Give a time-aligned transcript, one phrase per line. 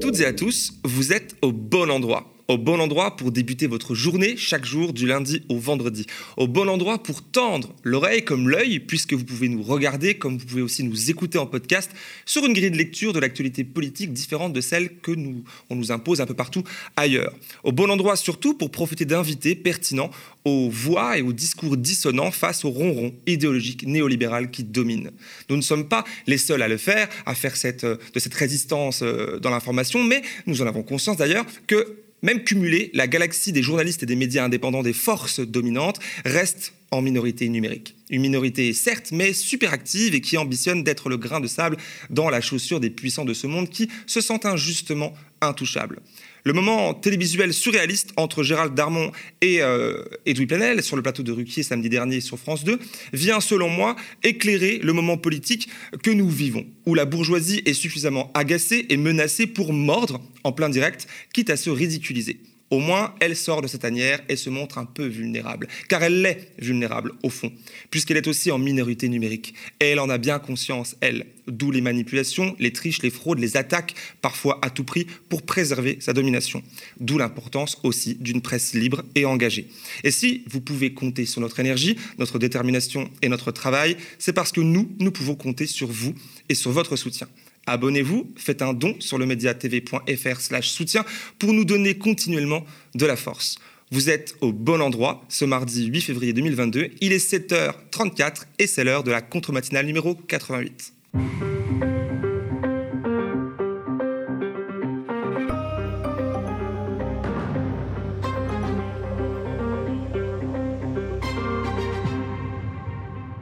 [0.00, 3.94] Toutes et à tous, vous êtes au bon endroit au bon endroit pour débuter votre
[3.94, 6.06] journée chaque jour du lundi au vendredi.
[6.38, 10.46] Au bon endroit pour tendre l'oreille comme l'œil, puisque vous pouvez nous regarder comme vous
[10.46, 11.90] pouvez aussi nous écouter en podcast
[12.24, 15.92] sur une grille de lecture de l'actualité politique différente de celle que nous, on nous
[15.92, 16.64] impose un peu partout
[16.96, 17.34] ailleurs.
[17.64, 20.10] Au bon endroit surtout pour profiter d'invités pertinents
[20.46, 25.10] aux voix et aux discours dissonants face au ronron idéologique néolibéral qui domine.
[25.50, 29.02] Nous ne sommes pas les seuls à le faire, à faire cette, de cette résistance
[29.02, 33.62] euh, dans l'information, mais nous en avons conscience d'ailleurs que même cumulée, la galaxie des
[33.62, 37.96] journalistes et des médias indépendants des forces dominantes reste en minorité numérique.
[38.10, 41.76] Une minorité certes, mais super active et qui ambitionne d'être le grain de sable
[42.10, 46.00] dans la chaussure des puissants de ce monde qui se sentent injustement intouchables.
[46.44, 50.46] Le moment télévisuel surréaliste entre Gérald Darmon et euh, Edoui
[50.82, 52.78] sur le plateau de Ruquier samedi dernier sur France 2
[53.12, 55.68] vient selon moi éclairer le moment politique
[56.02, 60.68] que nous vivons, où la bourgeoisie est suffisamment agacée et menacée pour mordre en plein
[60.68, 62.40] direct, quitte à se ridiculiser.
[62.70, 66.20] Au moins, elle sort de cette tanière et se montre un peu vulnérable, car elle
[66.20, 67.50] l'est vulnérable au fond,
[67.90, 69.54] puisqu'elle est aussi en minorité numérique.
[69.80, 73.56] Et elle en a bien conscience, elle, d'où les manipulations, les triches, les fraudes, les
[73.56, 76.62] attaques, parfois à tout prix, pour préserver sa domination.
[77.00, 79.68] D'où l'importance aussi d'une presse libre et engagée.
[80.04, 84.52] Et si vous pouvez compter sur notre énergie, notre détermination et notre travail, c'est parce
[84.52, 86.14] que nous, nous pouvons compter sur vous
[86.50, 87.28] et sur votre soutien.
[87.68, 91.04] Abonnez-vous, faites un don sur le mediatv.fr slash soutien
[91.38, 93.56] pour nous donner continuellement de la force.
[93.90, 96.90] Vous êtes au bon endroit ce mardi 8 février 2022.
[97.00, 100.92] Il est 7h34 et c'est l'heure de la contre-matinale numéro 88.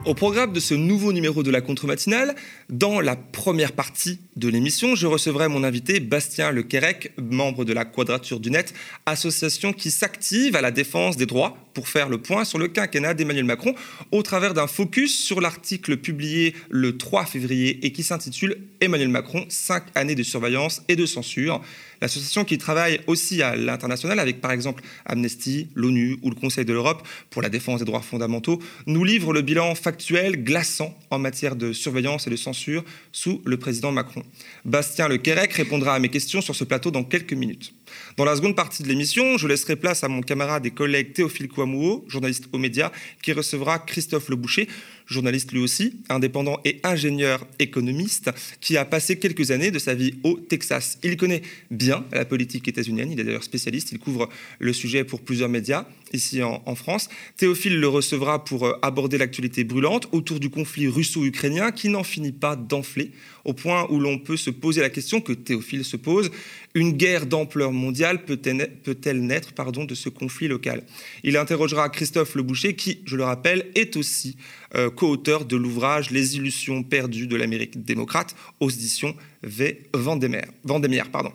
[0.07, 2.33] Au programme de ce nouveau numéro de la contre-matinale,
[2.69, 7.73] dans la première partie de l'émission, je recevrai mon invité Bastien Le Quérec, membre de
[7.73, 8.71] la Quadrature du Net,
[9.07, 13.15] association qui s'active à la défense des droits pour faire le point sur le quinquennat
[13.15, 13.73] d'Emmanuel Macron
[14.11, 19.45] au travers d'un focus sur l'article publié le 3 février et qui s'intitule Emmanuel Macron,
[19.49, 21.61] 5 années de surveillance et de censure
[22.01, 26.73] l'association qui travaille aussi à l'international avec par exemple Amnesty, l'ONU ou le Conseil de
[26.73, 31.55] l'Europe pour la défense des droits fondamentaux, nous livre le bilan factuel glaçant en matière
[31.55, 34.23] de surveillance et de censure sous le président Macron.
[34.65, 37.73] Bastien Le Quérec répondra à mes questions sur ce plateau dans quelques minutes.
[38.17, 41.47] Dans la seconde partie de l'émission, je laisserai place à mon camarade et collègue Théophile
[41.47, 44.67] Kouamouo, journaliste aux médias, qui recevra Christophe Leboucher,
[45.05, 50.15] journaliste lui aussi, indépendant et ingénieur économiste, qui a passé quelques années de sa vie
[50.23, 50.97] au Texas.
[51.03, 55.21] Il connaît bien la politique états-unienne, il est d'ailleurs spécialiste, il couvre le sujet pour
[55.21, 57.09] plusieurs médias ici en, en France.
[57.37, 62.31] Théophile le recevra pour euh, aborder l'actualité brûlante autour du conflit russo-ukrainien qui n'en finit
[62.31, 63.11] pas d'enfler,
[63.45, 66.31] au point où l'on peut se poser la question que Théophile se pose,
[66.73, 69.53] une guerre d'ampleur mondiale peut-elle naître
[69.85, 70.83] de ce conflit local?
[71.23, 74.37] Il interrogera Christophe Leboucher, qui, je le rappelle, est aussi
[74.75, 79.83] euh, co-auteur de l'ouvrage Les illusions perdues de l'Amérique démocrate aux éditions V.
[79.93, 81.09] Vendémiaire.
[81.11, 81.31] Pardon.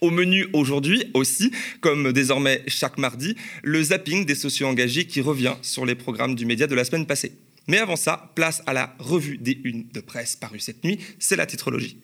[0.00, 5.56] Au menu aujourd'hui aussi, comme désormais chaque mardi, le zapping des sociaux engagés qui revient
[5.60, 7.32] sur les programmes du média de la semaine passée.
[7.68, 11.36] Mais avant ça, place à la revue des unes de presse parue cette nuit, c'est
[11.36, 11.98] la titrologie.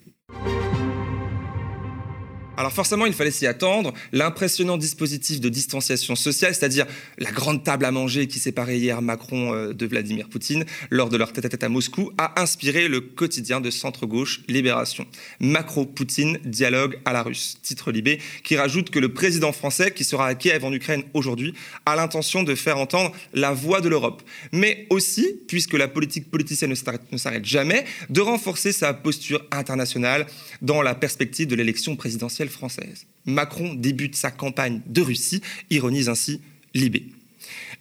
[2.56, 3.93] Alors forcément, il fallait s'y attendre.
[4.12, 6.87] L'impressionnant dispositif de distanciation sociale, c'est-à-dire
[7.19, 11.17] la grande table à manger qui séparait hier Macron euh, de Vladimir Poutine lors de
[11.17, 15.06] leur tête-à-tête -à, Moscou, a inspiré le quotidien de centre-gauche Libération.
[15.41, 17.59] Macro-Poutine, dialogue à la russe.
[17.62, 21.53] Titre Libé, qui rajoute que le président français, qui sera à Kiev en Ukraine aujourd'hui,
[21.84, 24.23] a l'intention de faire entendre la voix de l'Europe.
[24.53, 30.27] Mais aussi, puisque la politique politicienne ne s'arrête jamais, de renforcer sa posture internationale
[30.62, 33.07] dans la perspective de l'élection présidentielle française.
[33.25, 36.41] Macron débute sa campagne de Russie, ironise ainsi
[36.75, 37.07] Libé.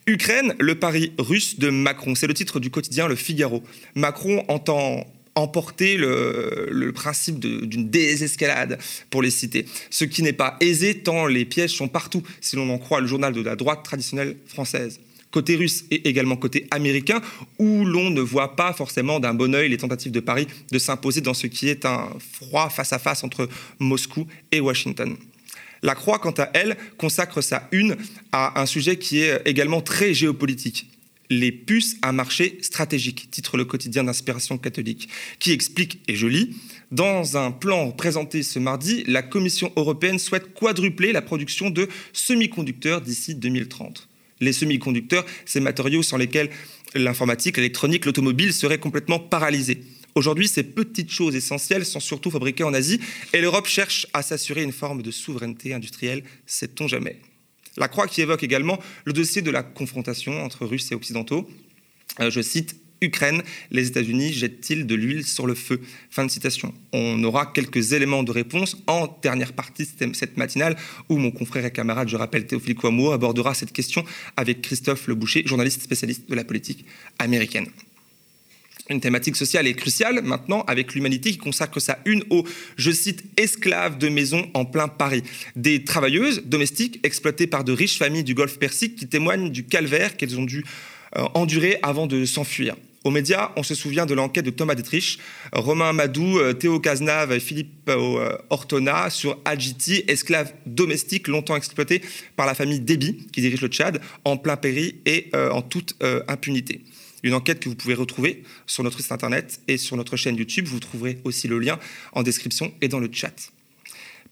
[0.06, 2.14] Ukraine, le pari russe de Macron.
[2.14, 3.62] C'est le titre du quotidien Le Figaro.
[3.94, 8.78] Macron entend emporter le, principe d'une désescalade,
[9.10, 9.66] pour les citer.
[9.90, 13.06] Ce qui n'est pas aisé tant les pièges sont partout, si l'on en croit le
[13.06, 14.98] journal de la droite traditionnelle française
[15.30, 17.20] côté russe et également côté américain,
[17.58, 21.20] où l'on ne voit pas forcément d'un bon oeil les tentatives de Paris de s'imposer
[21.20, 25.16] dans ce qui est un froid face-à-face entre Moscou et Washington.
[25.82, 27.96] La Croix, quant à elle, consacre sa une
[28.32, 30.90] à un sujet qui est également très géopolitique.
[31.28, 35.08] Les puces à marché stratégique, titre le quotidien d'inspiration catholique,
[35.38, 36.56] qui explique, et je lis,
[36.92, 43.00] dans un plan présenté ce mardi, la Commission européenne souhaite quadrupler la production de semi-conducteurs
[43.00, 44.08] d'ici 2030
[44.40, 46.50] les semi-conducteurs, ces matériaux sans lesquels
[46.94, 49.82] l'informatique, l'électronique, l'automobile seraient complètement paralysés.
[50.14, 53.00] Aujourd'hui, ces petites choses essentielles sont surtout fabriquées en Asie
[53.34, 57.20] et l'Europe cherche à s'assurer une forme de souveraineté industrielle, sait-on jamais.
[57.76, 61.46] La Croix qui évoque également le dossier de la confrontation entre Russes et Occidentaux.
[62.20, 65.80] Euh, je cite Ukraine, les États-Unis jettent-ils de l'huile sur le feu?
[66.10, 66.72] Fin de citation.
[66.92, 70.76] On aura quelques éléments de réponse en dernière partie de cette matinale
[71.08, 74.04] où mon confrère et camarade, je rappelle Théophile Kouamouo, abordera cette question
[74.36, 76.84] avec Christophe Le Boucher, journaliste spécialiste de la politique
[77.18, 77.66] américaine.
[78.88, 82.44] Une thématique sociale est cruciale maintenant avec l'humanité qui consacre sa une aux,
[82.76, 85.24] je cite, esclaves de maison en plein Paris.
[85.56, 90.16] Des travailleuses domestiques exploitées par de riches familles du Golfe Persique qui témoignent du calvaire
[90.16, 90.64] qu'elles ont dû
[91.16, 92.74] euh, endurer avant de s'enfuir.
[93.04, 95.20] Aux médias, on se souvient de l'enquête de Thomas Detrich,
[95.52, 102.02] Romain Madou, euh, Théo Cazenave et Philippe euh, Ortona sur Adjiti, esclaves domestiques longtemps exploités
[102.34, 105.96] par la famille Déby, qui dirige le Tchad, en plein péri et en toute
[106.28, 106.82] impunité.
[107.22, 110.66] Une enquête que vous pouvez retrouver sur notre site internet et sur notre chaîne YouTube.
[110.66, 111.78] Vous trouverez aussi le lien
[112.12, 113.52] en description et dans le chat.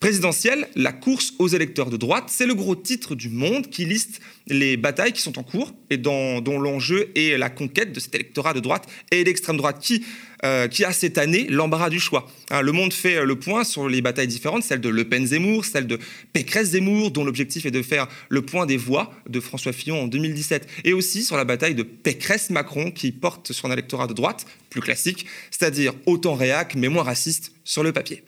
[0.01, 4.21] Présidentielle, la course aux électeurs de droite, c'est le gros titre du Monde qui liste
[4.47, 8.53] les batailles qui sont en cours et dont, l'enjeu est la conquête de cet électorat
[8.53, 10.05] de droite et l'extrême droite qui,
[10.45, 12.31] euh, qui a cette année l'embarras du choix.
[12.51, 15.87] Hein, le Monde fait le point sur les batailles différentes, celle de Le Pen-Zemmour, celle
[15.87, 15.99] de
[16.33, 20.69] Pécresse-Zemmour, dont l'objectif est de faire le point des voix de François Fillon en 2017,
[20.85, 24.81] et aussi sur la bataille de Pécresse-Macron qui porte sur un électorat de droite plus
[24.81, 28.23] classique, c'est-à-dire autant réac mais moins raciste sur le papier.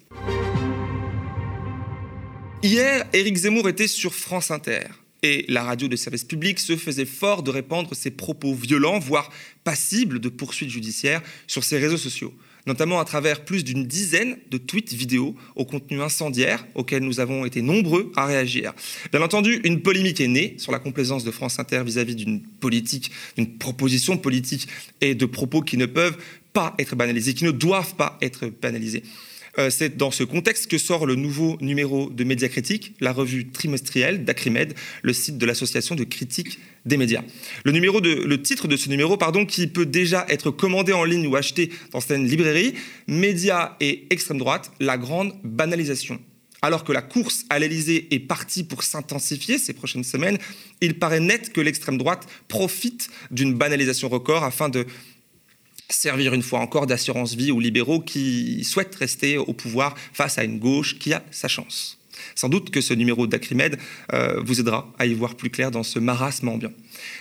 [2.66, 4.86] Hier, Éric Zemmour était sur France Inter
[5.22, 9.30] et la radio de service public se faisait fort de répandre ses propos violents, voire
[9.62, 12.34] passibles de poursuites judiciaires sur ses réseaux sociaux,
[12.66, 17.44] notamment à travers plus d'une dizaine de tweets vidéo au contenu incendiaire auxquels nous avons
[17.44, 18.74] été nombreux à réagir.
[19.12, 23.12] Bien entendu, une polémique est née sur la complaisance de France Inter vis-à-vis d'une politique,
[23.36, 24.66] d'une proposition politique
[25.00, 26.18] et de propos qui ne peuvent
[26.52, 29.04] pas être banalisés, qui ne doivent pas être banalisés.
[29.58, 34.24] Euh, c'est dans ce contexte que sort le nouveau numéro de Médiacritique, la revue trimestrielle
[34.24, 37.22] d'Acrimed, le site de l'association de critique des médias.
[37.64, 41.70] Le titre de ce numéro, pardon, qui peut déjà être commandé en ligne ou acheté
[41.92, 42.74] dans certaines librairies,
[43.06, 46.20] Médias et extrême droite, la grande banalisation.
[46.62, 50.38] Alors que la course à l'Elysée est partie pour s'intensifier ces prochaines semaines,
[50.80, 54.86] il paraît net que l'extrême droite profite d'une banalisation record afin de
[55.88, 60.44] servir une fois encore d'assurance vie aux libéraux qui souhaitent rester au pouvoir face à
[60.44, 61.98] une gauche qui a sa chance.
[62.34, 63.78] Sans doute que ce numéro d'Acrimed
[64.12, 66.72] euh, vous aidera à y voir plus clair dans ce marasme ambiant.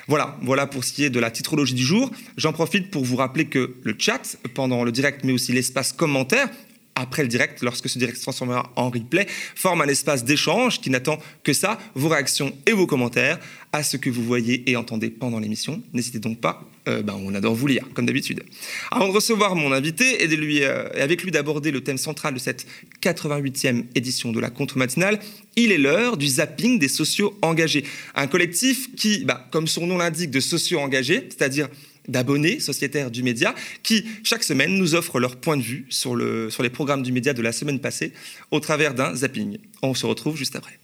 [0.07, 2.11] Voilà, voilà pour ce qui est de la titrologie du jour.
[2.37, 6.49] J'en profite pour vous rappeler que le chat pendant le direct, mais aussi l'espace commentaire,
[6.95, 10.89] après le direct, lorsque ce direct se transformera en replay, forme un espace d'échange qui
[10.89, 13.37] n'attend que ça, vos réactions et vos commentaires
[13.73, 15.83] à ce que vous voyez et entendez pendant l'émission.
[15.93, 18.43] N'hésitez donc pas, euh, ben, on adore vous lire, comme d'habitude.
[18.91, 22.65] Avant de recevoir mon invité et, euh, avec lui d'aborder le thème central de cette
[23.01, 25.19] 88e édition de la contre-matinale,
[25.57, 27.83] il est l'heure du zapping des sociaux engagés.
[28.15, 31.67] Un collectif qui, ben, comme son nom l'indique, de sociaux engagés, c'est-à-dire
[32.07, 36.49] d'abonnés sociétaires du média qui, chaque semaine, nous offrent leur point de vue sur, le,
[36.49, 38.13] sur les programmes du média de la semaine passée
[38.51, 39.57] au travers d'un zapping.
[39.81, 40.79] On se retrouve juste après.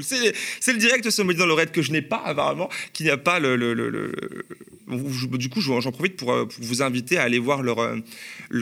[0.00, 3.16] C'est le direct ce mot dans l'oreille que je n'ai pas apparemment, qu'il n'y a
[3.16, 3.54] pas le,
[4.96, 7.96] du coup, j'en profite euh, pour, vous inviter à aller voir leur, euh,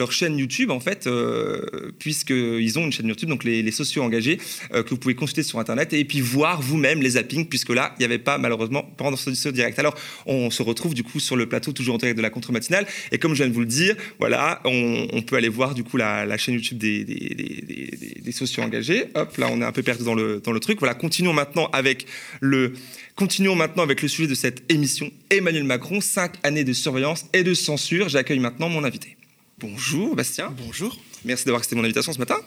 [0.09, 4.37] chaîne YouTube, en fait, euh, puisqu'ils ont une chaîne YouTube, donc les, sociaux engagés,
[4.71, 7.99] que vous pouvez consulter sur Internet, et puis voir vous-même les zappings, puisque là, il
[7.99, 9.79] n'y avait pas, malheureusement, pendant ce, direct.
[9.79, 12.85] Alors, on se retrouve, du coup, sur le plateau, toujours en direct de la contre-matinale,
[13.13, 15.97] et comme je viens de vous le dire, voilà, on, peut aller voir, du coup,
[15.97, 19.05] la, chaîne YouTube des, des, des, sociaux engagés.
[19.15, 20.70] Hop, là, on est un peu perdu dans le, dans le truc.
[20.79, 22.05] Voilà, continuons maintenant avec
[22.39, 22.73] le
[23.15, 25.11] Continuons maintenant avec le sujet de cette émission.
[25.29, 28.09] Emmanuel Macron, cinq années de surveillance et de censure.
[28.09, 29.15] J'accueille maintenant mon invité.
[29.59, 30.51] Bonjour Bastien.
[30.57, 30.97] Bonjour.
[31.23, 32.37] Merci d'avoir accepté mon invitation ce matin.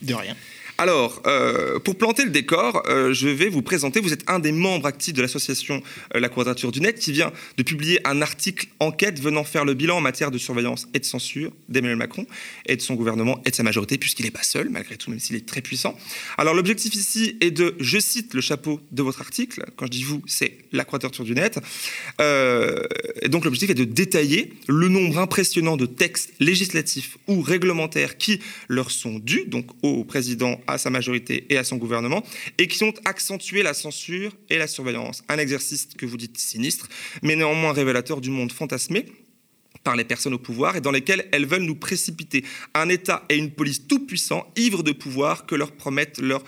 [0.00, 0.36] De rien.
[0.80, 4.00] Alors, euh, pour planter le décor, euh, je vais vous présenter.
[4.00, 5.82] Vous êtes un des membres actifs de l'association
[6.14, 9.74] euh, La Quadrature du Net qui vient de publier un article enquête venant faire le
[9.74, 12.24] bilan en matière de surveillance et de censure d'Emmanuel Macron
[12.64, 15.20] et de son gouvernement et de sa majorité, puisqu'il n'est pas seul, malgré tout, même
[15.20, 15.98] s'il est très puissant.
[16.38, 20.02] Alors, l'objectif ici est de, je cite le chapeau de votre article, quand je dis
[20.02, 21.58] vous, c'est La Quadrature du Net.
[22.18, 28.40] et donc, l'objectif est de détailler le nombre impressionnant de textes législatifs ou réglementaires qui
[28.68, 32.22] leur sont dus, donc au président à sa majorité et à son gouvernement,
[32.58, 35.22] et qui ont accentué la censure et la surveillance.
[35.28, 36.88] Un exercice que vous dites sinistre,
[37.22, 39.06] mais néanmoins révélateur du monde fantasmé
[39.84, 42.44] par les personnes au pouvoir et dans lesquelles elles veulent nous précipiter.
[42.74, 46.38] Un État et une police tout-puissants, ivres de pouvoir, que leur promettent euh,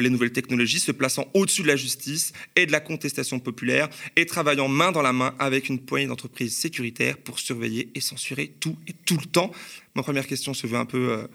[0.00, 4.26] les nouvelles technologies, se plaçant au-dessus de la justice et de la contestation populaire et
[4.26, 8.76] travaillant main dans la main avec une poignée d'entreprises sécuritaires pour surveiller et censurer tout
[8.86, 9.52] et tout le temps.
[9.94, 11.12] Ma première question se veut un peu...
[11.12, 11.26] Euh,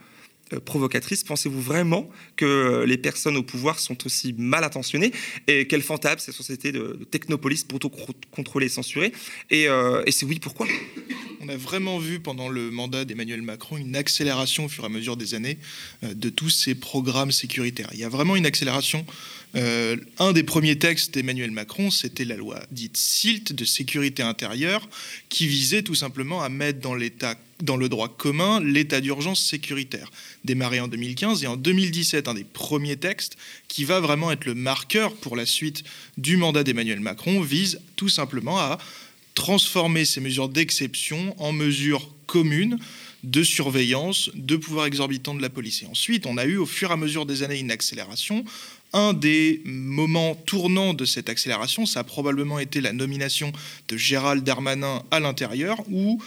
[0.59, 1.23] provocatrice.
[1.23, 5.11] Pensez-vous vraiment que euh, les personnes au pouvoir sont aussi mal intentionnées?
[5.47, 7.91] Et qu'elles fantasment ces sociétés de, technopolis pour tout
[8.31, 9.11] contrôler et censurer?
[9.49, 10.67] Et, euh, et c'est oui, pourquoi?
[11.41, 14.89] On a vraiment vu pendant le mandat d'Emmanuel Macron une accélération au fur et à
[14.89, 15.57] mesure des années
[16.01, 17.89] de tous ces programmes sécuritaires.
[17.93, 19.05] Il y a vraiment une accélération
[19.55, 24.87] euh, un des premiers textes d'Emmanuel Macron, c'était la loi dite SILT de sécurité intérieure,
[25.29, 30.11] qui visait tout simplement à mettre dans l'état dans le droit commun l'état d'urgence sécuritaire,
[30.43, 34.55] démarré en 2015 et en 2017, un des premiers textes qui va vraiment être le
[34.55, 35.83] marqueur pour la suite
[36.17, 38.77] du mandat d'Emmanuel Macron, vise tout simplement à
[39.35, 42.77] transformer ces mesures d'exception en mesures communes
[43.23, 45.81] de surveillance, de pouvoir exorbitant de la police.
[45.83, 48.43] Et ensuite, on a eu au fur et à mesure des années une accélération
[48.93, 53.51] un des moments tournants de cette accélération, ça a probablement été la nomination
[53.87, 56.21] de Gérald Darmanin à l'intérieur, où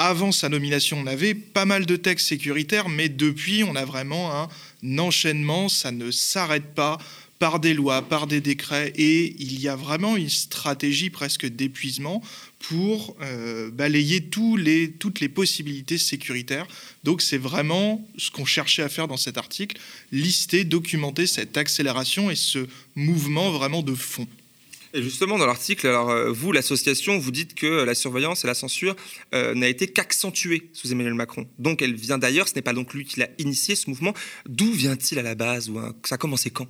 [0.00, 4.32] avant sa nomination, on avait pas mal de textes sécuritaires, mais depuis, on a vraiment
[4.32, 6.96] un enchaînement, ça ne s'arrête pas
[7.38, 12.22] par des lois, par des décrets, et il y a vraiment une stratégie presque d'épuisement
[12.60, 16.66] pour euh, balayer toutes les possibilités sécuritaires.
[17.04, 19.78] Donc c'est vraiment ce qu'on cherchait à faire dans cet article,
[20.12, 24.26] lister, documenter cette accélération et ce mouvement vraiment de fond.
[24.92, 28.54] Et justement, dans l'article, alors euh, vous, l'association, vous dites que la surveillance et la
[28.54, 28.96] censure
[29.34, 31.48] euh, n'a été qu'accentuée sous Emmanuel Macron.
[31.58, 34.14] Donc elle vient d'ailleurs, ce n'est pas donc lui qui l'a initié ce mouvement.
[34.46, 36.66] D'où vient-il à la base ou Ça a commencé quand?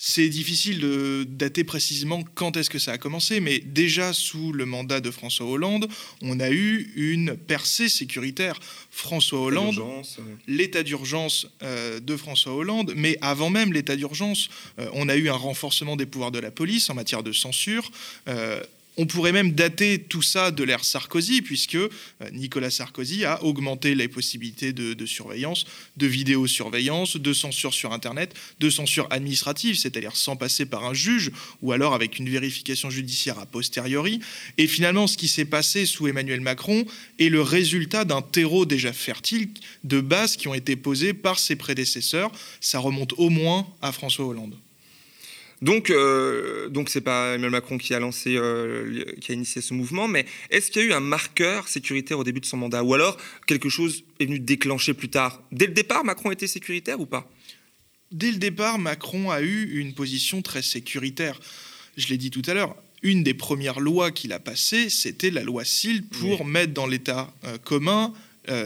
[0.00, 4.64] C'est difficile de dater précisément quand est-ce que ça a commencé, mais déjà sous le
[4.64, 5.88] mandat de François Hollande,
[6.22, 8.60] on a eu une percée sécuritaire.
[8.92, 9.82] François Hollande,
[10.46, 15.28] l'état d'urgence euh, de François Hollande, mais avant même l'état d'urgence, euh, on a eu
[15.28, 17.90] un renforcement des pouvoirs de la police en matière de censure.
[18.28, 18.62] Euh,
[18.98, 21.88] on pourrait même dater tout ça de l'ère Sarkozy, puisque euh,
[22.32, 25.64] Nicolas Sarkozy a augmenté les possibilités de, surveillance,
[25.96, 31.30] de vidéosurveillance, de censure sur Internet, de censure administrative, c'est-à-dire sans passer par un juge,
[31.62, 34.20] ou alors avec une vérification judiciaire a posteriori.
[34.58, 36.84] Et finalement, ce qui s'est passé sous Emmanuel Macron
[37.20, 39.48] est le résultat d'un terreau déjà fertile
[39.84, 42.32] de bases qui ont été posées par ses prédécesseurs.
[42.60, 44.56] Ça remonte au moins à François Hollande.
[45.60, 49.74] Donc, euh, donc c'est pas Emmanuel Macron qui a lancé, euh, qui a initié ce
[49.74, 52.84] mouvement, mais est-ce qu'il y a eu un marqueur sécuritaire au début de son mandat,
[52.84, 55.42] ou alors quelque chose est venu déclencher plus tard?
[55.50, 57.28] Dès le départ, Macron était sécuritaire ou pas?
[58.12, 61.40] Dès le départ, Macron a eu une position très sécuritaire.
[61.96, 62.76] Je l'ai dit tout à l'heure.
[63.02, 67.32] Une des premières lois qu'il a passées, c'était la loi SIL pour mettre dans l'État
[67.44, 68.12] euh, commun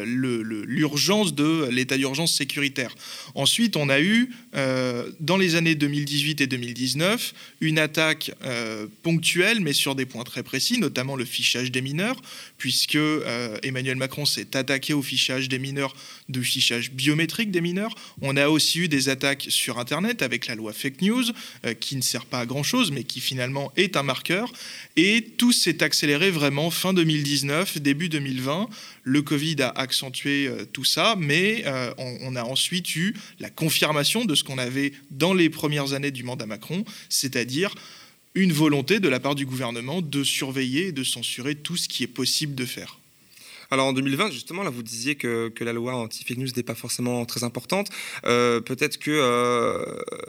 [0.04, 2.94] l'urgence de l'état d'urgence sécuritaire.
[3.34, 9.60] Ensuite, on a eu, euh, dans les années 2018 et 2019, une attaque euh, ponctuelle,
[9.60, 12.20] mais sur des points très précis, notamment le fichage des mineurs,
[12.58, 12.98] puisque
[13.62, 15.94] Emmanuel Macron s'est attaqué au fichage des mineurs,
[16.28, 17.94] de fichage biométrique des mineurs.
[18.20, 21.24] On a aussi eu des attaques sur Internet avec la loi fake news,
[21.80, 24.52] qui ne sert pas à grand-chose, mais qui finalement est un marqueur.
[24.96, 28.68] Et tout s'est accéléré vraiment fin 2019, début 2020.
[29.02, 34.25] Le Covid a accentué euh, tout ça, mais euh, on, a ensuite eu la confirmation
[34.25, 37.75] de ce qu'on avait dans les premières années du mandat Macron, c'est-à-dire
[38.35, 42.02] une volonté de la part du gouvernement de surveiller et de censurer tout ce qui
[42.02, 42.99] est possible de faire.
[43.73, 47.25] Alors en 2020, justement, là, vous disiez que, la loi anti-fake news n'est pas forcément
[47.25, 47.88] très importante.
[48.26, 49.83] Euh, peut-être que, euh,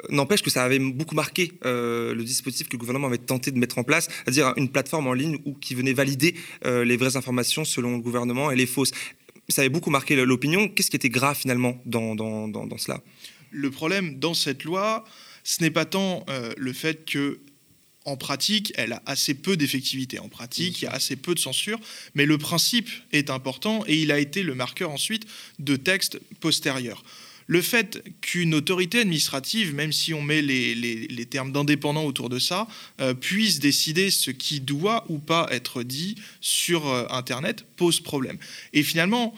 [0.10, 3.60] n'empêche que ça avait beaucoup marqué euh, le dispositif que le gouvernement avait tenté de
[3.60, 7.66] mettre en place, c'est-à-dire une plateforme en ligne où, qui venait valider les vraies informations
[7.66, 8.92] selon le gouvernement et les fausses.
[9.50, 10.70] Ça avait beaucoup marqué l'opinion.
[10.70, 13.02] Qu'est-ce qui était grave finalement dans, dans, dans cela?
[13.52, 15.04] Le problème dans cette loi,
[15.44, 17.42] ce n'est pas tant le fait que
[18.06, 20.20] en pratique, elle a assez peu d'effectivité.
[20.20, 21.80] En pratique, il y a assez peu de censure,
[22.16, 25.26] mais le principe est important et il a été le marqueur ensuite
[25.60, 27.04] de textes postérieurs.
[27.48, 32.68] Le fait qu'une autorité administrative, même si on met les, termes d'indépendant autour de ça,
[33.02, 38.38] euh, puisse décider ce qui doit ou pas être dit sur euh, Internet pose problème.
[38.72, 39.36] Et finalement,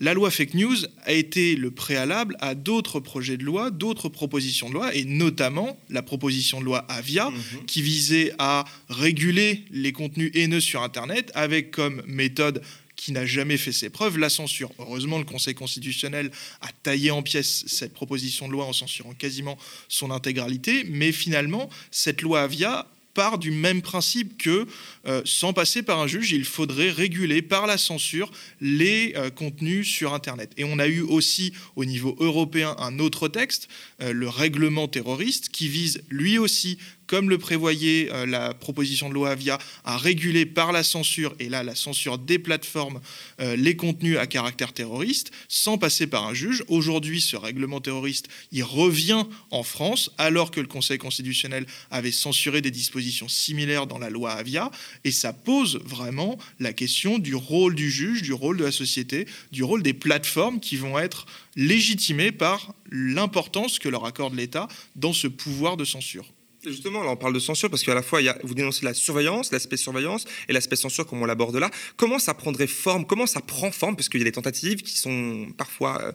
[0.00, 4.68] la loi fake news a été le préalable à d'autres projets de loi, d'autres propositions
[4.70, 7.66] de loi, et notamment la proposition de loi Avia, mhm.
[7.66, 12.62] qui visait à réguler les contenus haineux sur Internet avec comme méthode
[12.96, 14.72] qui n'a jamais fait ses preuves, la censure.
[14.78, 16.30] Heureusement, le Conseil constitutionnel
[16.60, 19.56] a taillé en pièces cette proposition de loi en censurant quasiment
[19.88, 24.66] son intégralité, mais finalement, cette loi Avia part du même principe que,
[25.06, 29.88] euh, sans passer par un juge, il faudrait réguler par la censure les euh, contenus
[29.88, 30.52] sur Internet.
[30.56, 33.68] Et on a eu aussi au niveau européen un autre texte,
[34.00, 36.78] euh, le règlement terroriste, qui vise lui aussi
[37.10, 41.48] comme le prévoyait euh, la proposition de loi Avia, à réguler par la censure, et
[41.48, 43.00] là la censure des plateformes,
[43.40, 46.62] euh, les contenus à caractère terroriste, sans passer par un juge.
[46.68, 52.60] Aujourd'hui, ce règlement terroriste, il revient en France, alors que le Conseil constitutionnel avait censuré
[52.60, 54.70] des dispositions similaires dans la loi Avia,
[55.02, 59.26] et ça pose vraiment la question du rôle du juge, du rôle de la société,
[59.50, 61.26] du rôle des plateformes qui vont être
[61.56, 66.26] légitimées par l'importance que leur accorde l'État dans ce pouvoir de censure.
[66.64, 68.84] Justement, là, on parle de censure parce qu'à la fois, il y a, vous dénoncez
[68.84, 71.70] la surveillance, l'aspect surveillance et l'aspect censure, comme on l'aborde là.
[71.96, 74.98] Comment ça prendrait forme Comment ça prend forme Parce qu'il y a des tentatives qui
[74.98, 76.12] sont parfois euh,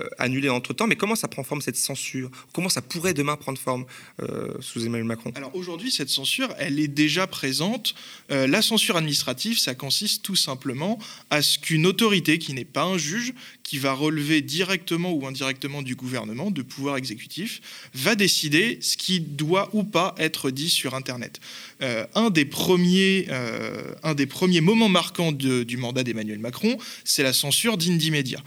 [0.00, 2.30] euh, annulées entre temps, mais comment ça prend forme cette censure?
[2.54, 3.84] Comment ça pourrait demain prendre forme
[4.22, 5.30] euh, sous Emmanuel Macron?
[5.34, 7.94] Alors aujourd'hui, cette censure, elle est déjà présente.
[8.30, 12.96] la censure administrative, ça consiste tout simplement à ce qu'une autorité qui n'est pas un
[12.96, 17.60] juge, qui va relever directement ou indirectement du gouvernement, de pouvoir exécutif,
[17.94, 21.40] va décider ce qui doit ou pas être dit sur Internet.
[21.82, 27.22] Euh, un, des premiers, euh, un des premiers moments marquants du mandat d'Emmanuel Macron, c'est
[27.22, 28.40] la censure d'Indie Media.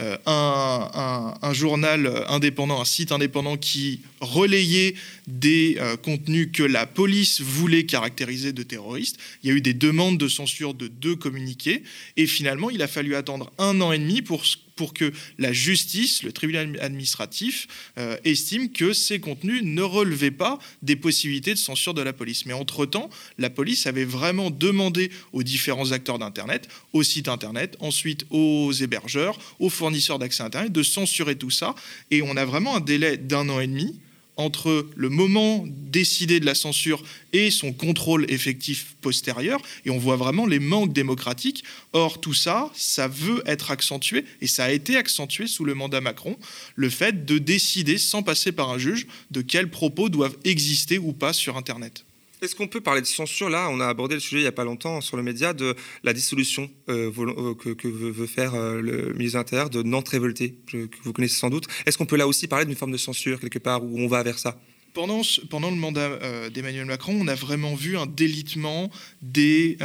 [0.00, 4.94] Euh, un, journal indépendant, un site indépendant qui relayait
[5.26, 9.18] des contenus que la police voulait caractériser de terroristes.
[9.42, 11.82] Il y a eu des demandes de censure de deux communiqués
[12.16, 14.44] et finalement il a fallu attendre un an et demi pour
[14.76, 20.58] pour que la justice, le tribunal administratif, euh, estime que ces contenus ne relevaient pas
[20.82, 22.46] des possibilités de censure de la police.
[22.46, 28.26] Mais entre-temps, la police avait vraiment demandé aux différents acteurs d'Internet, aux sites Internet, ensuite
[28.30, 31.74] aux hébergeurs, aux fournisseurs d'accès Internet, de censurer tout ça.
[32.10, 33.98] Et on a vraiment un délai d'un an et demi
[34.40, 40.16] entre le moment décidé de la censure et son contrôle effectif postérieur, et on voit
[40.16, 41.64] vraiment les manques démocratiques.
[41.92, 46.00] Or, tout ça, ça veut être accentué, et ça a été accentué sous le mandat
[46.00, 46.36] Macron,
[46.74, 51.12] le fait de décider, sans passer par un juge, de quels propos doivent exister ou
[51.12, 52.04] pas sur Internet.
[52.42, 54.52] Est-ce qu'on peut parler de censure Là, on a abordé le sujet il n'y a
[54.52, 59.12] pas longtemps sur le média de la dissolution euh, euh, que, veut faire euh, le
[59.12, 61.66] ministre de l'Intérieur de Nantes révoltée, que vous connaissez sans doute.
[61.84, 64.22] Est-ce qu'on peut là aussi parler d'une forme de censure quelque part où on va
[64.22, 64.58] vers ça?
[64.94, 68.90] Pendant, pendant, le mandat d'Emmanuel Macron, on a vraiment vu un délitement
[69.22, 69.78] des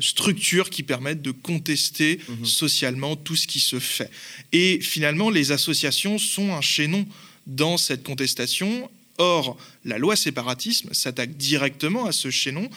[0.00, 2.44] structures qui permettent de contester mhm.
[2.44, 4.10] socialement tout ce qui se fait.
[4.50, 7.06] Et finalement, les associations sont un chaînon
[7.46, 12.68] dans cette contestation Or, la loi séparatisme s'attaque directement à ce chaînon.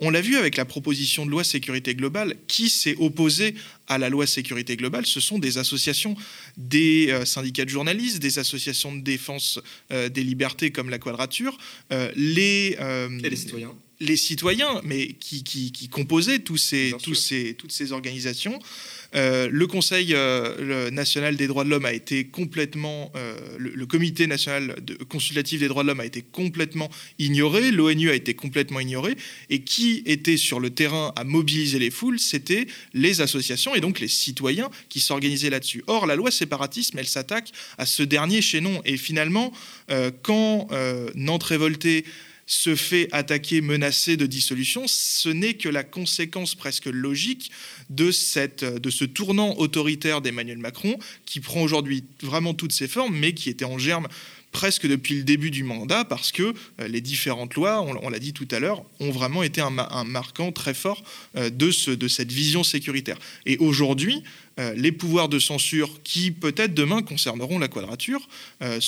[0.00, 2.34] On l'a vu avec la proposition de loi sécurité globale.
[2.48, 3.54] Qui s'est opposé
[3.86, 5.06] à la loi sécurité globale?
[5.06, 6.16] Ce sont des associations,
[6.56, 9.60] des euh, syndicats de journalistes, des associations de défense
[9.92, 11.56] euh, des libertés comme la Quadrature,
[11.92, 12.76] euh, les,
[13.22, 13.72] Et les citoyens
[14.04, 18.58] les citoyens, mais qui, composaient tous ces, tous ces, toutes ces organisations.
[19.14, 24.26] Euh, le Conseil euh, national des droits de l'homme a été complètement, euh, le, Comité
[24.26, 28.80] national de, consultatif des droits de l'homme a été complètement ignoré, l'ONU a été complètement
[28.80, 29.16] ignoré,
[29.50, 34.00] et qui était sur le terrain à mobiliser les foules, c'était les associations et donc
[34.00, 35.84] les citoyens qui s'organisaient là-dessus.
[35.86, 39.52] Or, la loi séparatisme, elle s'attaque à ce dernier chaînon, et finalement,
[40.22, 40.68] quand
[41.14, 42.04] Nantes révoltée
[42.46, 47.50] se fait attaquer, menacer de dissolution, ce n'est que la conséquence presque logique
[47.90, 53.16] de, cette, de ce tournant autoritaire d'Emmanuel Macron, qui prend aujourd'hui vraiment toutes ses formes,
[53.16, 54.08] mais qui était en germe
[54.54, 58.32] presque depuis le début du mandat, parce que euh, les différentes lois, on, l'a dit
[58.32, 61.02] tout à l'heure, ont vraiment été un, marquant très fort
[61.36, 63.18] euh, de, ce, de cette vision sécuritaire.
[63.46, 64.22] Et aujourd'hui,
[64.76, 68.28] les pouvoirs de censure qui peut-être demain concerneront la quadrature
[68.62, 68.80] euh,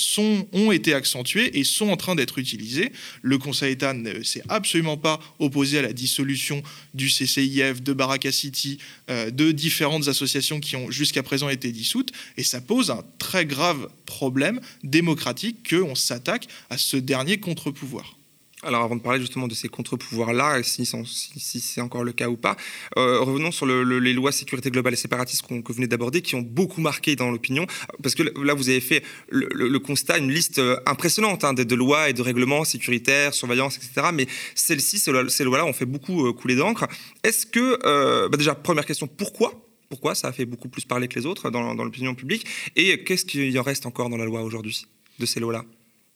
[0.53, 2.91] ont été accentués et sont en train d'être utilisés.
[3.21, 8.31] Le Conseil d'État ne s'est absolument pas opposé à la dissolution du CCIF, de Baraka
[8.31, 13.03] City, euh, de différentes associations qui ont jusqu'à présent été dissoutes, et ça pose un
[13.17, 18.16] très grave problème démocratique qu'on s'attaque à ce dernier contre-pouvoir.
[18.63, 22.55] Alors avant de parler justement de ces contre-pouvoirs-là, si, c'est encore le cas ou pas,
[22.97, 26.41] euh, revenons sur les lois sécurité globale et séparatistes que vous venez d'aborder, qui ont
[26.41, 27.67] beaucoup marqué dans l'opinion,
[28.01, 32.09] parce que là vous avez fait le, constat, une liste euh, impressionnante hein, de, lois
[32.09, 34.07] et de règlements sécuritaires, surveillance, etc.
[34.11, 36.87] Mais celles-ci, ces lois-là, ont fait beaucoup euh, couler d'encre.
[37.23, 39.53] Est-ce que, bah déjà, première question, pourquoi?
[39.87, 42.47] Pourquoi ça a fait beaucoup plus parler que les autres dans l'opinion publique?
[42.75, 44.87] Et qu'est-ce qu'il en reste encore dans la loi aujourd'hui
[45.19, 45.63] de ces lois-là?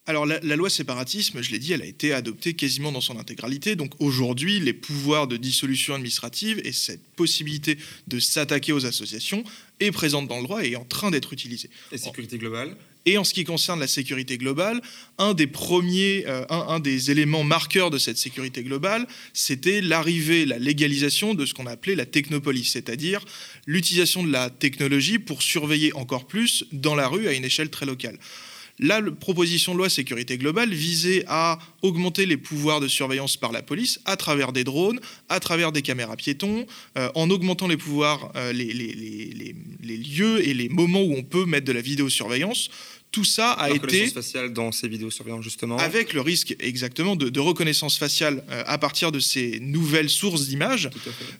[0.07, 3.75] Alors la, loi séparatisme, je l'ai dit, elle a été adoptée quasiment dans son intégralité.
[3.75, 9.43] Donc aujourd'hui, les pouvoirs de dissolution administrative et cette possibilité de s'attaquer aux associations
[9.79, 11.69] est présente dans le droit et est en train d'être utilisée.
[11.91, 14.81] Et sécurité globale Et en ce qui concerne la sécurité globale,
[15.19, 20.57] un des premiers, euh, un, des éléments marqueurs de cette sécurité globale, c'était l'arrivée, la
[20.57, 23.23] légalisation de ce qu'on appelait la technopolis, c'est-à-dire
[23.67, 27.85] l'utilisation de la technologie pour surveiller encore plus dans la rue à une échelle très
[27.85, 28.17] locale.
[28.79, 33.61] La proposition de loi sécurité globale visait à augmenter les pouvoirs de surveillance par la
[33.61, 36.65] police à travers des drones, à travers des caméras piétons,
[36.97, 41.45] euh, en augmentant les pouvoirs, euh, les, les, lieux et les moments où on peut
[41.45, 42.69] mettre de la vidéosurveillance
[43.11, 44.89] tout ça a été faciale dans ces
[45.41, 45.77] justement.
[45.77, 50.89] avec le risque exactement de, reconnaissance faciale euh, à partir de ces nouvelles sources d'images.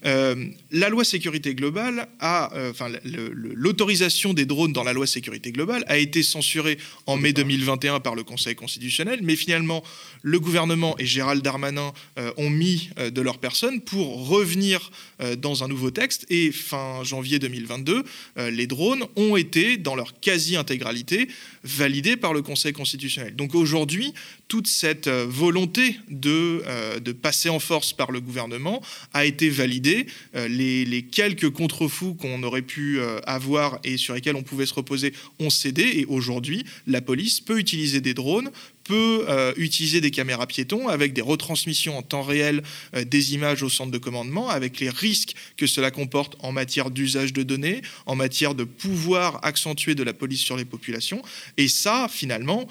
[0.06, 5.52] Euh, la loi sécurité globale a, euh, enfin l'autorisation des drones dans la loi sécurité
[5.52, 9.84] globale a été censurée en mai 2021 par le Conseil constitutionnel, mais finalement
[10.24, 11.94] le gouvernement et Gérald Darmanin
[12.38, 14.92] ont mis de leur personne pour revenir
[15.38, 18.04] dans un nouveau texte et fin janvier 2022,
[18.38, 21.28] les drones ont été dans leur quasi-intégralité
[21.64, 23.36] validé par le Conseil constitutionnel.
[23.36, 24.14] Donc aujourd'hui,
[24.48, 28.82] toute cette euh, volonté de, euh, de, passer en force par le gouvernement
[29.14, 30.08] a été validée.
[30.36, 34.74] Euh, les, les, quelques contre-fous qu'on aurait pu avoir et sur lesquels on pouvait se
[34.74, 35.84] reposer ont cédé.
[35.84, 38.52] Et aujourd'hui, la police peut utiliser des drones
[38.92, 42.62] peut utiliser des caméras piétons avec des retransmissions en temps réel
[42.94, 47.32] des images au centre de commandement, avec les risques que cela comporte en matière d'usage
[47.32, 51.22] de données, en matière de pouvoir accentué de la police sur les populations.
[51.56, 52.68] Et ça, finalement,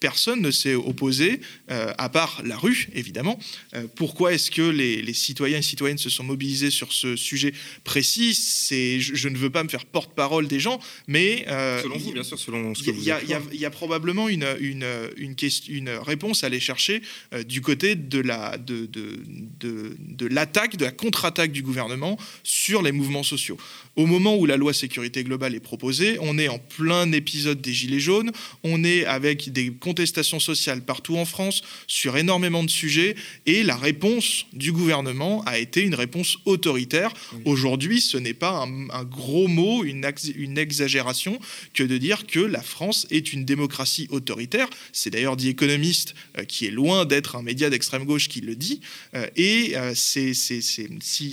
[0.00, 3.38] personne ne s'est opposé, euh, à part la rue, évidemment.
[3.74, 7.52] Euh, pourquoi est-ce que les, citoyens et citoyennes se sont mobilisés sur ce sujet
[7.84, 8.34] précis?
[8.34, 11.44] C'est, je, ne veux pas me faire porte-parole des gens, mais...
[11.48, 14.86] Euh, selon vous, bien sûr, selon ce que vous Il y, a probablement une, une,
[15.16, 17.02] une, question, une réponse à aller chercher
[17.46, 19.18] du côté de, la, de, de,
[19.60, 23.58] de, de l'attaque, de la contre-attaque du gouvernement sur les mouvements sociaux.
[23.96, 27.72] Au moment où la loi sécurité globale est proposée, on est en plein épisode des
[27.72, 28.30] Gilets jaunes,
[28.62, 33.74] on est avec des contestations sociales partout en France sur énormément de sujets, et la
[33.74, 37.14] réponse du gouvernement a été une réponse autoritaire.
[37.46, 40.06] Aujourd'hui, ce n'est pas un, gros mot, une,
[40.36, 41.40] une exagération,
[41.72, 44.68] que de dire que la France est une démocratie autoritaire.
[44.92, 48.56] C'est d'ailleurs dit économiste, euh, qui est loin d'être un média d'extrême gauche qui le
[48.56, 48.80] dit.
[49.14, 50.62] Euh, et euh, c'est, si,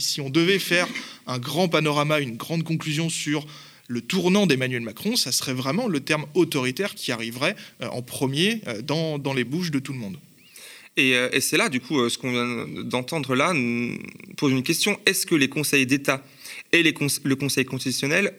[0.02, 0.88] si on devait faire
[1.28, 3.48] un grand panorama, une grande conclusion sur
[3.88, 8.62] le tournant d'Emmanuel Macron, ça serait vraiment le terme autoritaire qui arriverait euh, en premier
[8.68, 10.18] euh, dans, dans, les bouches de tout le monde.
[10.96, 13.54] Et, euh, c'est là, du coup, ce qu'on vient d'entendre là
[14.38, 15.00] pose une question.
[15.06, 16.24] Est-ce que les conseils d'État
[16.72, 18.34] et le Conseil constitutionnel,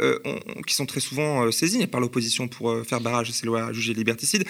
[0.66, 4.44] qui sont très souvent saisis par l'opposition pour faire barrage à ces lois jugées liberticides,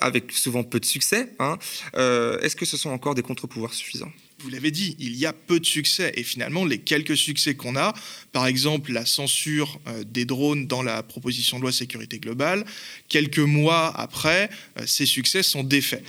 [0.00, 1.58] avec souvent peu de succès, hein,
[1.94, 4.12] est-ce que ce sont encore des contre-pouvoirs suffisants?
[4.44, 6.12] Vous l'avez dit, il y a peu de succès.
[6.16, 7.94] Et finalement, les quelques succès qu'on a,
[8.30, 12.64] par exemple la censure euh, des drones dans la proposition de loi sécurité globale,
[13.08, 16.04] quelques mois après, euh, ces succès sont défaits.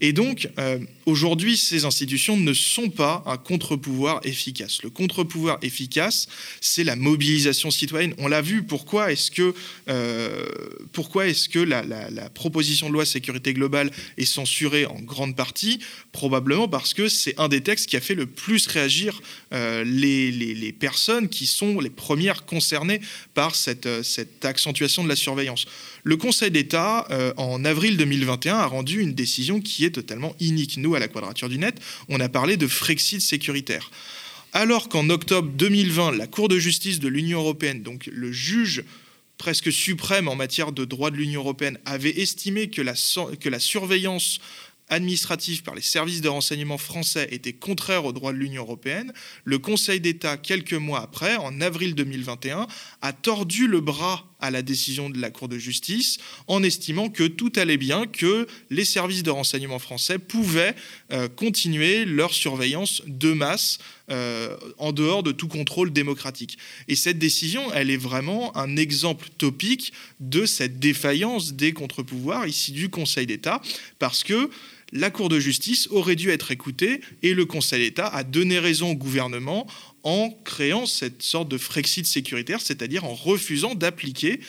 [0.00, 4.82] Et donc, euh, aujourd'hui, ces institutions ne sont pas un contre-pouvoir efficace.
[4.82, 6.26] Le contre-pouvoir efficace,
[6.62, 8.14] c'est la mobilisation citoyenne.
[8.16, 9.54] On l'a vu, pourquoi est-ce que,
[9.88, 10.46] euh,
[11.66, 15.80] la, proposition de loi sécurité globale est censurée en grande partie?
[16.12, 19.20] Probablement parce que c'est un des textes qui a fait le plus réagir
[19.52, 23.00] euh, les, personnes qui sont les premières concernées
[23.34, 23.86] par cette
[24.44, 25.66] accentuation de la surveillance.
[26.02, 30.76] Le Conseil d'État, en avril 2021, a rendu une décision qui est totalement inique.
[30.78, 33.90] Nous, à la Quadrature du Net, on a parlé de Frexit sécuritaire.
[34.52, 38.84] Alors qu'en octobre 2020, la Cour de justice de l'Union européenne, donc le juge
[39.38, 42.94] presque suprême en matière de droit de l'Union européenne, avait estimé que la,
[43.40, 44.40] que la surveillance
[44.88, 49.12] administrative par les services de renseignement français était contraire au droit de l'Union européenne,
[49.44, 52.66] le Conseil d'État, quelques mois après, en avril 2021,
[53.00, 57.24] a tordu le bras à la décision de la Cour de justice en estimant que
[57.24, 60.74] tout allait bien, que les services de renseignement français pouvaient
[61.12, 63.78] euh, continuer leur surveillance de masse
[64.10, 66.58] euh, en dehors de tout contrôle démocratique.
[66.88, 72.72] Et cette décision, elle est vraiment un exemple topique de cette défaillance des contre-pouvoirs ici
[72.72, 73.62] du Conseil d'État,
[74.00, 74.50] parce que
[74.92, 78.90] la Cour de justice aurait dû être écoutée et le Conseil d'État a donné raison
[78.90, 79.66] au gouvernement
[80.02, 84.40] en créant cette sorte de Frexit sécuritaire, c'est-à-dire en refusant d'appliquer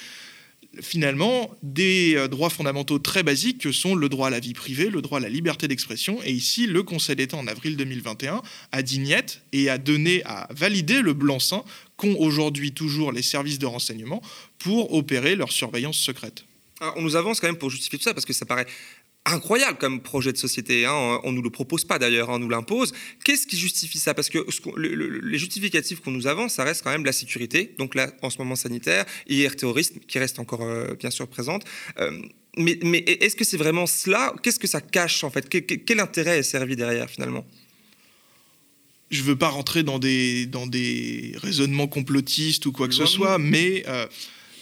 [0.80, 4.90] finalement des euh, droits fondamentaux très basiques que sont le droit à la vie privée,
[4.90, 6.20] le droit à la liberté d'expression.
[6.24, 10.48] Et ici, le Conseil d'État en avril 2021 a dit niet et a donné, à
[10.52, 11.64] valider le blanc-seing
[11.98, 14.22] qu'ont aujourd'hui toujours les services de renseignement
[14.60, 16.46] pour opérer leur surveillance secrète.
[16.96, 18.68] on nous avance quand même pour justifier tout ça parce que ça paraît
[19.26, 20.86] incroyable comme projet de société.
[20.86, 21.20] Hein.
[21.24, 22.94] On ne nous le propose pas d'ailleurs, hein, on nous l'impose.
[23.24, 24.14] Qu'est-ce qui justifie ça?
[24.14, 24.40] Parce que
[24.78, 28.38] les justificatifs qu'on nous avance, ça reste quand même la sécurité, donc là, en ce
[28.40, 31.64] moment sanitaire, hier terrorisme, qui reste encore euh, bien sûr présente.
[32.00, 32.20] Euh,
[32.58, 34.34] mais, mais est-ce que c'est vraiment cela?
[34.44, 35.48] Qu'est-ce que ça cache en fait?
[35.50, 37.46] Quel, intérêt est servi derrière finalement?
[39.10, 43.06] Je ne veux pas rentrer dans des, dans des raisonnements complotistes ou quoi que ce
[43.06, 44.08] soit, mais euh,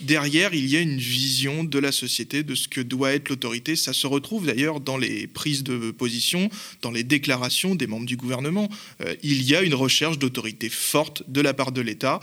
[0.02, 3.76] derrière, il y a une vision de la société, de ce que doit être l'autorité.
[3.76, 6.50] Ça se retrouve d'ailleurs dans les prises de position,
[6.82, 8.70] dans les déclarations des membres du gouvernement.
[9.02, 12.20] Euh, il y a une recherche d'autorité forte de la part de l'État,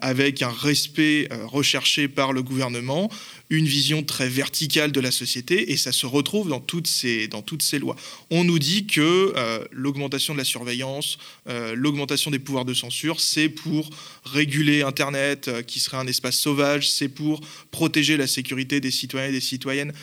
[0.00, 3.10] avec un respect euh, recherché par le gouvernement,
[3.50, 7.42] une vision très verticale de la société, et ça se retrouve dans toutes ces, dans
[7.42, 7.96] toutes ces lois.
[8.30, 9.34] On nous dit que
[9.72, 13.88] l'augmentation de la surveillance, l'augmentation des pouvoirs de censure, c'est pour
[14.24, 19.32] réguler Internet, qui serait un espace sauvage, c'est pour protéger la sécurité des citoyens et
[19.32, 19.94] des citoyennes.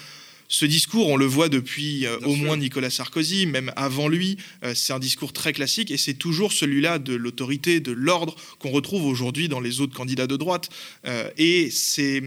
[0.48, 4.74] Ce discours, on le voit depuis euh, au moins Nicolas Sarkozy, même avant lui, euh,
[4.76, 9.06] c'est un discours très classique et c'est toujours celui-là de l'autorité, de l'ordre qu'on retrouve
[9.06, 10.70] aujourd'hui dans les autres candidats de droite.
[11.06, 12.22] Euh, et c'est.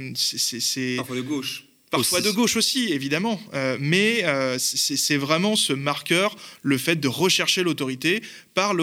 [0.97, 1.68] Parfois de gauche.
[1.91, 7.09] Parfois de gauche aussi, évidemment, euh, mais euh, c'est vraiment ce marqueur, le fait de
[7.09, 8.23] rechercher l'autorité
[8.55, 8.75] par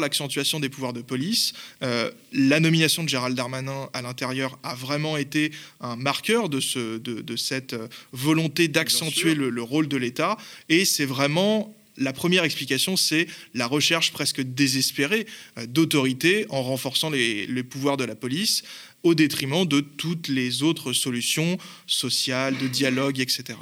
[0.00, 1.52] l'accentuation des pouvoirs de police.
[1.82, 6.98] Euh, la nomination de Gérald Darmanin à l'intérieur a vraiment été un marqueur de, ce,
[6.98, 7.76] de, cette
[8.12, 10.36] volonté d'accentuer le, rôle de l'État,
[10.68, 15.26] et c'est vraiment la première explication, c'est la recherche presque désespérée
[15.68, 18.62] d'autorité en renforçant les, pouvoirs de la police
[19.02, 23.58] au détriment de toutes les autres solutions sociales, de dialogue, etc.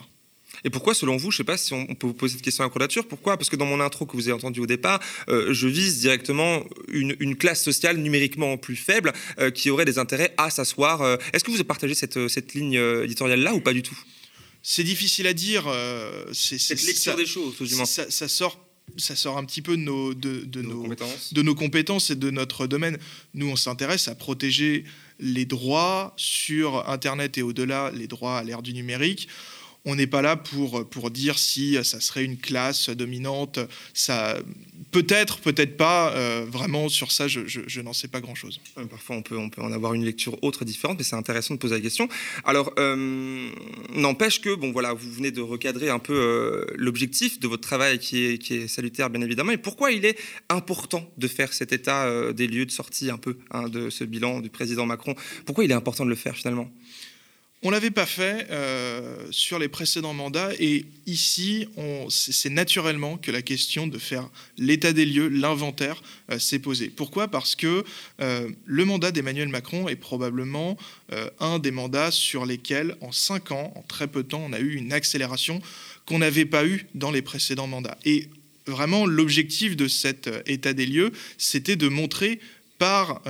[0.65, 2.65] Et pourquoi, selon vous, je ne sais pas si on peut vous poser cette question
[2.65, 3.39] à la pourquoi?
[3.39, 6.65] Parce que dans mon intro que vous avez entendu au départ, euh, je vise directement
[6.89, 11.01] une, classe sociale numériquement plus faible euh, qui aurait des intérêts à s'asseoir.
[11.01, 13.99] Euh, est-ce que vous partagez cette ligne éditoriale-là ou pas du tout?
[14.63, 15.65] C'est difficile à dire.
[16.33, 17.55] c'est, cette lecture des choses,
[17.87, 18.59] ça, ça sort
[18.97, 20.87] ça sort un petit peu de nos, de, nos,
[21.33, 22.99] de nos compétences et de notre domaine.
[23.35, 24.85] Nous, on s'intéresse à protéger
[25.19, 29.29] les droits sur Internet et au-delà, les droits à l'ère du numérique.
[29.85, 33.59] On n'est pas là pour, pour dire si ça serait une classe dominante.
[33.95, 34.37] Ça,
[34.91, 36.13] peut-être, peut-être pas.
[36.15, 38.61] Euh, vraiment, sur ça, je, n'en sais pas grand-chose.
[38.91, 41.59] Parfois, on peut, on peut en avoir une lecture autre, différente, mais c'est intéressant de
[41.59, 42.09] poser la question.
[42.45, 43.51] Alors, euh,
[43.95, 47.99] n'empêche que, bon, voilà, vous venez de recadrer un peu euh, l'objectif de votre travail
[47.99, 49.53] qui est, qui est salutaire, bien évidemment.
[49.53, 53.39] Et pourquoi il est important de faire cet état des lieux de sortie un peu
[53.51, 55.15] hein, de ce bilan du président Macron?
[55.47, 56.71] Pourquoi il est important de le faire finalement?
[57.63, 61.69] On ne l'avait pas fait euh, sur les précédents mandats et ici,
[62.09, 66.89] c'est naturellement que la question de faire l'état des lieux, l'inventaire, euh, s'est posée.
[66.89, 67.29] Pourquoi?
[67.29, 67.85] Parce que
[68.23, 70.77] euh, le mandat d'Emmanuel Macron est probablement
[71.41, 74.61] un des mandats sur lesquels, en cinq ans, en très peu de temps, on a
[74.61, 75.61] eu une accélération
[76.07, 77.99] qu'on n'avait pas eue dans les précédents mandats.
[78.05, 78.29] Et
[78.67, 82.39] vraiment, l'objectif de cet état des lieux, c'était de montrer
[82.81, 83.23] par,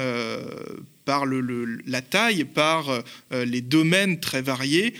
[1.10, 4.94] par la taille, par euh, les domaines très variés,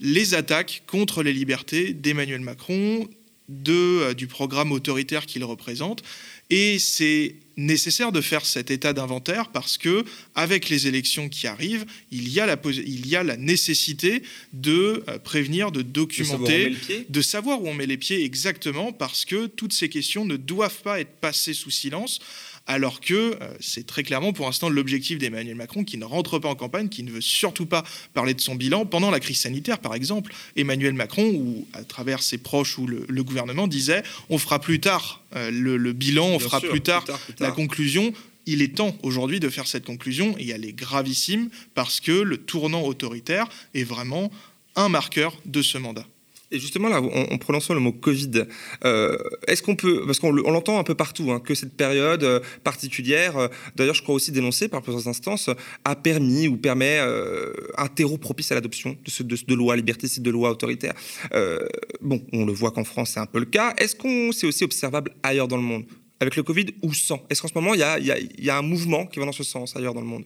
[0.00, 3.08] les attaques contre les libertés d'Emmanuel Macron,
[3.48, 6.02] de, euh, du programme autoritaire qu'il représente.
[6.50, 10.04] Et c'est nécessaire de faire cet état d'inventaire parce que,
[10.34, 15.04] avec les élections qui arrivent, il y a la, il y a la nécessité de
[15.08, 16.74] euh, prévenir, de documenter,
[17.08, 20.82] de savoir où on met les pieds exactement parce que toutes ces questions ne doivent
[20.82, 22.18] pas être passées sous silence
[22.66, 26.48] alors que euh, c'est très clairement pour l'instant l'objectif d'Emmanuel Macron qui ne rentre pas
[26.48, 28.86] en campagne, qui ne veut surtout pas parler de son bilan.
[28.86, 33.24] Pendant la crise sanitaire, par exemple, Emmanuel Macron, ou à travers ses proches ou le,
[33.24, 37.04] gouvernement, disait on fera plus tard euh, le, bilan, on fera plus, tard
[37.40, 38.12] la conclusion
[38.46, 42.36] il est temps aujourd'hui de faire cette conclusion et elle est gravissime parce que le
[42.36, 44.30] tournant autoritaire est vraiment
[44.76, 46.06] un marqueur de ce mandat.
[46.50, 48.44] Et justement, là, en, prononçant le mot Covid,
[48.84, 49.16] euh,
[49.48, 53.36] est-ce qu'on peut, parce qu'on l'entend un peu partout, hein, que cette période euh, particulière,
[53.36, 55.50] euh, d'ailleurs, je crois aussi dénoncée par plusieurs instances,
[55.84, 56.98] a permis ou permet
[57.78, 60.94] un terreau propice à l'adoption de, ce, de, lois liberticides, de lois autoritaires.
[62.00, 63.74] bon, on le voit qu'en France, c'est un peu le cas.
[63.78, 65.84] Est-ce qu'on c'est aussi observable ailleurs dans le monde
[66.20, 67.22] avec le Covid ou sans?
[67.30, 69.94] Est-ce qu'en ce moment, il y a, un mouvement qui va dans ce sens ailleurs
[69.94, 70.24] dans le monde?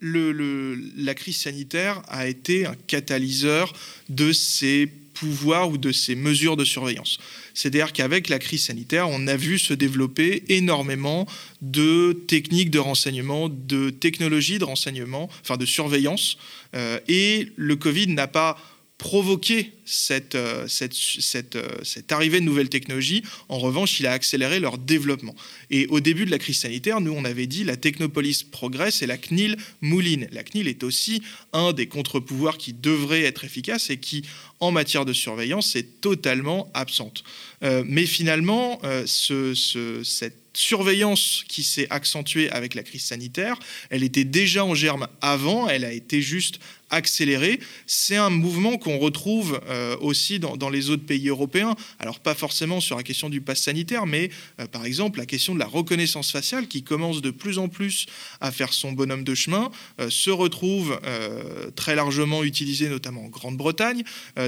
[0.00, 3.72] La crise sanitaire a été un catalyseur
[4.08, 7.18] de ces pouvoirs ou de ces mesures de surveillance.
[7.54, 11.26] C'est-à-dire qu'avec la crise sanitaire, on a vu se développer énormément
[11.62, 16.36] de techniques de renseignement, de technologies de renseignement, enfin de surveillance.
[16.74, 18.58] Euh, et le Covid n'a pas
[18.98, 23.22] provoqué cette, euh, euh, cette, arrivée de nouvelles technologies.
[23.48, 25.34] En revanche, il a accéléré leur développement.
[25.70, 29.06] Et au début de la crise sanitaire, nous, on avait dit la technopolis progresse et
[29.06, 30.28] la CNIL mouline.
[30.32, 34.22] La CNIL est aussi un des contre-pouvoirs qui devrait être efficace et qui,
[34.60, 37.24] en matière de surveillance, est totalement absente.
[37.62, 43.58] Euh, mais finalement, ce, ce, cette surveillance qui s'est accentuée avec la crise sanitaire,
[43.90, 46.60] elle était déjà en germe avant, elle a été juste
[46.94, 47.60] accélérée.
[47.86, 51.74] C'est un mouvement qu'on retrouve euh, aussi dans, les autres pays européens.
[51.98, 55.54] Alors pas forcément sur la question du pass sanitaire, mais euh, par exemple la question
[55.54, 58.06] de la reconnaissance faciale qui commence de plus en plus
[58.40, 60.98] à faire son bonhomme de chemin, euh, se retrouve
[61.76, 64.02] très largement utilisée notamment en Grande-Bretagne.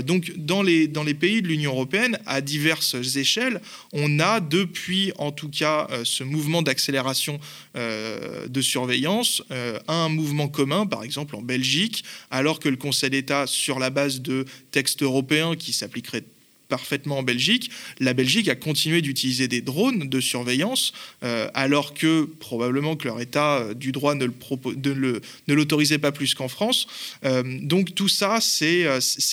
[0.05, 3.61] donc dans les, dans les pays de l'Union européenne, à diverses échelles,
[3.93, 7.41] on a depuis en tout cas ce mouvement d'accélération
[7.75, 9.43] de surveillance,
[9.89, 14.21] un mouvement commun, par exemple en Belgique, alors que le Conseil d'État, sur la base
[14.21, 16.25] de textes européens qui s'appliqueraient
[16.69, 22.25] parfaitement en Belgique, la Belgique a continué d'utiliser des drones de surveillance, euh, alors que
[22.25, 26.87] probablement que leur État euh, du droit ne l'autorisait pas plus qu'en France.
[27.25, 28.87] Euh, donc tout ça, c'est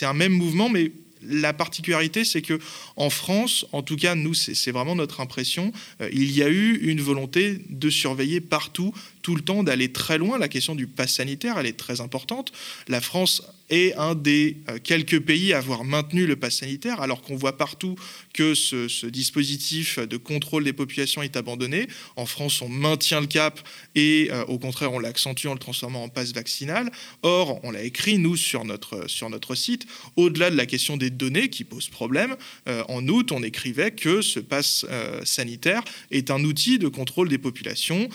[0.03, 0.91] un même mouvement, mais
[1.27, 2.59] la particularité, c'est que
[2.95, 5.71] en France, en tout cas, nous, c'est vraiment notre impression,
[6.11, 10.37] il y a eu une volonté de surveiller partout tout le temps d'aller très loin.
[10.37, 12.51] La question du pass sanitaire, elle est très importante.
[12.87, 17.21] La France est un des euh, quelques pays à avoir maintenu le pass sanitaire, alors
[17.21, 17.95] qu'on voit partout
[18.33, 21.87] que ce, dispositif de contrôle des populations est abandonné.
[22.15, 23.59] En France, on maintient le cap
[23.95, 26.91] et euh, au contraire, on l'accentue en le transformant en passe vaccinal.
[27.21, 31.09] Or, on l'a écrit, nous, sur notre, sur notre site, au-delà de la question des
[31.09, 32.35] données qui pose problème,
[32.67, 34.85] euh, en août, on écrivait que ce pass
[35.23, 38.09] sanitaire est un outil de contrôle des populations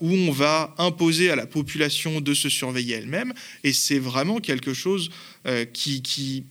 [0.00, 3.32] où on va imposer à la population de se surveiller elle-même.
[3.64, 5.10] Et c'est vraiment quelque chose
[5.46, 6.44] euh, qui,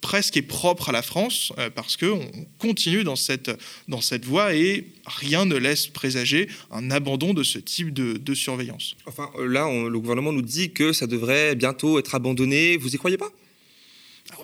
[0.00, 3.50] presque est propre à la France, euh, parce qu'on continue dans cette,
[3.88, 8.96] dans cette voie et rien ne laisse présager un abandon de ce type de, surveillance.
[9.06, 12.76] Enfin, euh, là, le gouvernement nous dit que ça devrait bientôt être abandonné.
[12.76, 13.30] Vous y croyez pas?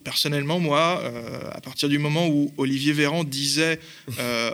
[0.05, 1.03] Personnellement, moi,
[1.53, 3.81] à partir du moment où Olivier Véran disait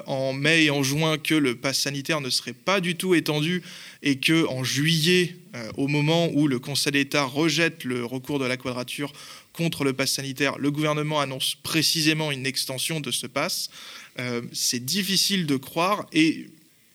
[0.07, 3.63] en mai et en juin que le pass sanitaire ne serait pas du tout étendu
[4.05, 8.45] et que en juillet, euh, au moment où le Conseil d'État rejette le recours de
[8.45, 9.13] la quadrature
[9.53, 13.71] contre le pass sanitaire, le gouvernement annonce précisément une extension de ce pass.
[14.19, 16.47] Euh, c'est difficile de croire et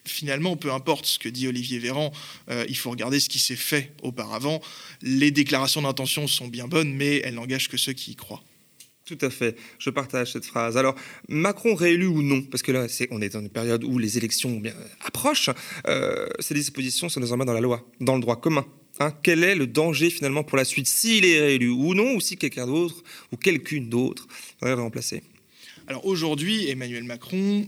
[0.09, 2.11] finalement, peu importe ce que dit Olivier Véran,
[2.49, 4.61] euh, il faut regarder ce qui s'est fait auparavant.
[5.01, 8.43] Les déclarations d'intention sont bien bonnes, mais elles n'engagent que ceux qui y croient.
[9.09, 10.77] Tout à fait, je partage cette phrase.
[10.77, 10.93] Alors,
[11.27, 14.59] Macron réélu ou non Parce que là, on est dans une période où les élections
[14.59, 15.49] bien, approchent.
[15.87, 18.67] Euh, ces dispositions sont désormais dans la loi, dans le droit commun.
[18.99, 19.13] Hein.
[19.23, 20.85] quel est le danger finalement pour la suite?
[20.85, 24.27] S'il est réélu ou non, ou si quelqu'un d'autre ou quelqu'une d'autre
[24.61, 25.23] va le remplacer
[25.87, 27.65] Alors aujourd'hui, Emmanuel Macron,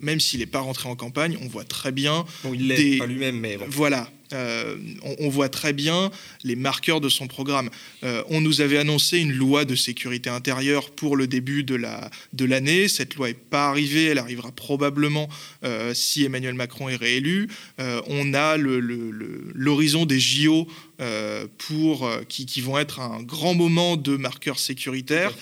[0.00, 2.24] même s'il n'est pas rentré en campagne, on voit très bien.
[2.44, 4.76] Bon, il l'est pas lui-même, mais Voilà, euh,
[5.18, 6.10] on, voit très bien
[6.44, 7.70] les marqueurs de son programme.
[8.04, 12.88] Euh, on nous avait annoncé une loi de sécurité intérieure pour le début de l'année.
[12.88, 15.28] Cette loi n'est pas arrivée, elle arrivera probablement
[15.64, 17.48] euh, si Emmanuel Macron est réélu.
[17.78, 20.68] on a l'horizon des JO
[21.58, 25.32] pour, qui, qui, vont être un grand moment de marqueurs sécuritaires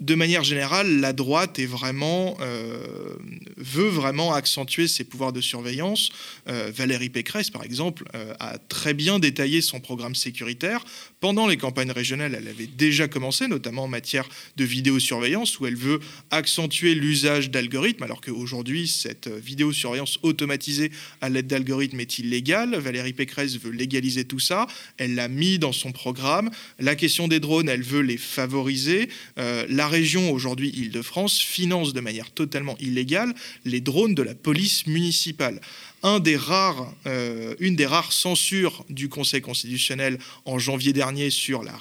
[0.00, 3.16] de manière générale, la droite est vraiment, euh,
[3.56, 6.10] veut vraiment accentuer ses pouvoirs de surveillance.
[6.48, 10.84] Euh, Valérie Pécresse, par exemple, euh, a très bien détaillé son programme sécuritaire.
[11.18, 15.76] Pendant les campagnes régionales, elle avait déjà commencé, notamment en matière de vidéosurveillance, où elle
[15.76, 15.98] veut
[16.30, 22.76] accentuer l'usage d'algorithmes, alors qu'aujourd'hui, cette vidéosurveillance automatisée à l'aide d'algorithmes est illégale.
[22.76, 24.68] Valérie Pécresse veut légaliser tout ça.
[24.96, 26.50] Elle l'a mis dans son programme.
[26.78, 29.08] La question des drones, elle veut les favoriser.
[29.88, 35.62] La région, aujourd'hui Île-de-France, finance de manière totalement illégale les drones de la police municipale
[36.02, 41.62] un des rares, euh, une des rares censures du Conseil constitutionnel en janvier dernier sur,
[41.62, 41.76] la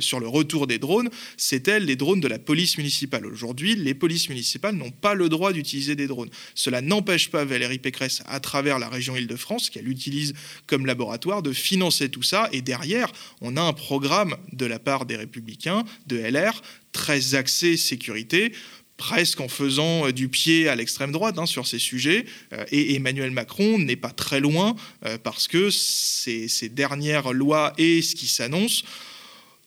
[0.00, 3.26] sur le retour des drones, c'était les drones de la police municipale.
[3.26, 6.30] Aujourd'hui, les polices municipales n'ont pas le droit d'utiliser des drones.
[6.54, 10.34] Cela n'empêche pas Valérie Pécresse, à travers la région Île-de-France, qu'elle utilise
[10.66, 12.48] comme laboratoire, de financer tout ça.
[12.52, 16.62] Et derrière, on a un programme de la part des républicains, de LR,
[16.98, 18.52] très axé sécurité
[18.98, 22.26] presque en faisant euh, du pied à l'extrême droite hein, sur ces sujets.
[22.52, 24.74] Euh, et Emmanuel Macron n'est pas très loin
[25.06, 28.82] euh, parce que ces, dernières lois et ce qui s'annonce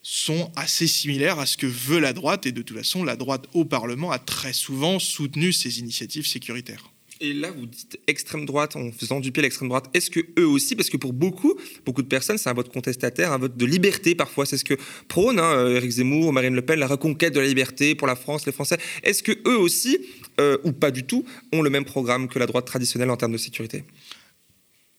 [0.03, 2.45] sont assez similaires à ce que veut la droite.
[2.45, 6.90] Et de toute façon, la droite au Parlement a très souvent soutenu ces initiatives sécuritaires.
[7.23, 9.85] Et là, vous dites extrême droite en faisant du pied l'extrême droite.
[9.93, 11.53] Est-ce que eux aussi, parce que pour beaucoup,
[11.85, 14.47] beaucoup de personnes, c'est un vote contestataire, un vote de liberté parfois.
[14.47, 14.73] C'est ce que
[15.07, 18.47] prône hein, Éric Zemmour, Marine Le Pen, la reconquête de la liberté pour la France,
[18.47, 18.79] les Français.
[19.03, 19.99] Est-ce que eux aussi,
[20.39, 23.33] euh, ou pas du tout, ont le même programme que la droite traditionnelle en termes
[23.33, 23.83] de sécurité?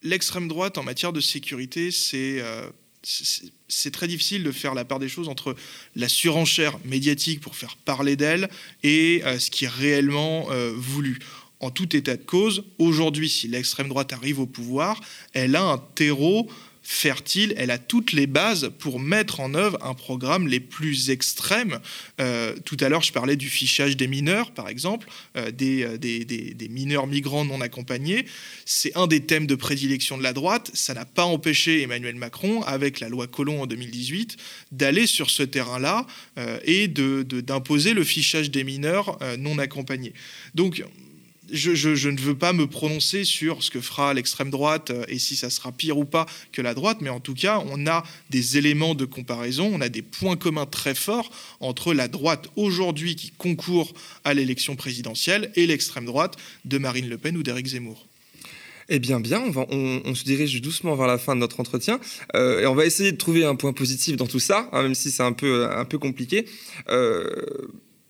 [0.05, 2.71] L'extrême droite en matière de sécurité, c'est euh,
[3.67, 5.57] c'est très difficile de faire la part des choses entre
[5.97, 8.49] la surenchère médiatique pour faire parler d'elle
[8.85, 10.47] et euh, ce qui est réellement
[10.77, 11.19] voulu
[11.63, 15.01] en tout état de cause, aujourd'hui, si l'extrême droite arrive au pouvoir,
[15.33, 16.49] elle a un terreau
[16.83, 21.79] fertile, elle a toutes les bases pour mettre en œuvre un programme les plus extrêmes.
[22.21, 26.69] Euh, tout à l'heure, je parlais du fichage des mineurs, par exemple, euh, euh, des,
[26.69, 28.27] mineurs migrants non accompagnés.
[28.65, 30.71] C'est un des thèmes de prédilection de la droite.
[30.75, 34.37] Ça n'a pas empêché Emmanuel Macron, avec la loi Collomb en 2018,
[34.73, 36.07] d'aller sur ce terrain-là
[36.65, 40.15] et d'imposer de, le fichage des mineurs non accompagnés.
[40.55, 40.83] Donc,
[41.53, 45.37] je, ne veux pas me prononcer sur ce que fera l'extrême droite euh, et si
[45.37, 48.59] ça sera pire ou pas que la droite, mais en tout cas, on a des
[48.59, 51.31] éléments de comparaison, on a des points communs très forts
[51.61, 53.93] entre la droite aujourd'hui qui concourt
[54.25, 58.07] à l'élection présidentielle et l'extrême droite de Marine Le Pen ou d'Éric Zemmour.
[58.89, 62.01] Eh bien, bien, on, se dirige doucement vers la fin de notre entretien
[62.35, 64.95] euh, et on va essayer de trouver un point positif dans tout ça, hein, même
[64.95, 66.47] si c'est un peu, un peu compliqué.
[66.89, 67.25] Euh,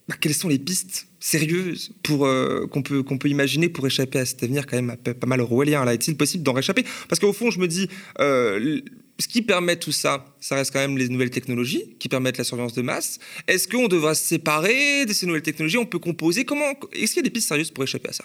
[0.09, 4.18] bah, quelles sont les pistes sérieuses pour euh, qu'on peut qu'on peut imaginer pour échapper
[4.18, 5.94] à cet avenir quand même pas mal orwellien là.
[5.94, 6.84] Est-il possible d'en réchapper?
[7.08, 8.80] Parce qu'au fond je me dis euh,
[9.20, 12.44] ce qui permet tout ça, ça reste quand même les nouvelles technologies qui permettent la
[12.44, 13.20] surveillance de masse.
[13.46, 15.78] Est-ce qu'on devra se séparer de ces nouvelles technologies?
[15.78, 16.44] On peut composer?
[16.44, 18.24] Comment Est-ce qu'il y a des pistes sérieuses pour échapper à ça?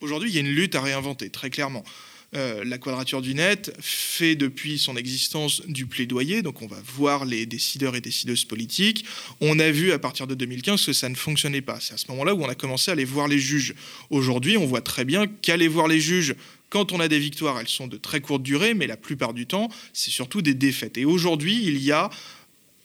[0.00, 1.84] Aujourd'hui, il y a une lutte à réinventer, très clairement.
[2.36, 7.24] Euh, la Quadrature du Net fait depuis son existence du plaidoyer, donc on va voir
[7.24, 9.04] les décideurs et décideuses politiques.
[9.40, 11.78] On a vu à partir de 2015 que ça ne fonctionnait pas.
[11.80, 13.74] C'est à ce moment-là où on a commencé à aller voir les juges.
[14.10, 16.36] Aujourd'hui, on voit très bien qu'aller voir les juges
[16.68, 19.46] quand on a des victoires, elles sont de très courte durée, mais la plupart du
[19.46, 20.96] temps, c'est surtout des défaites.
[20.98, 22.10] Et aujourd'hui, il y a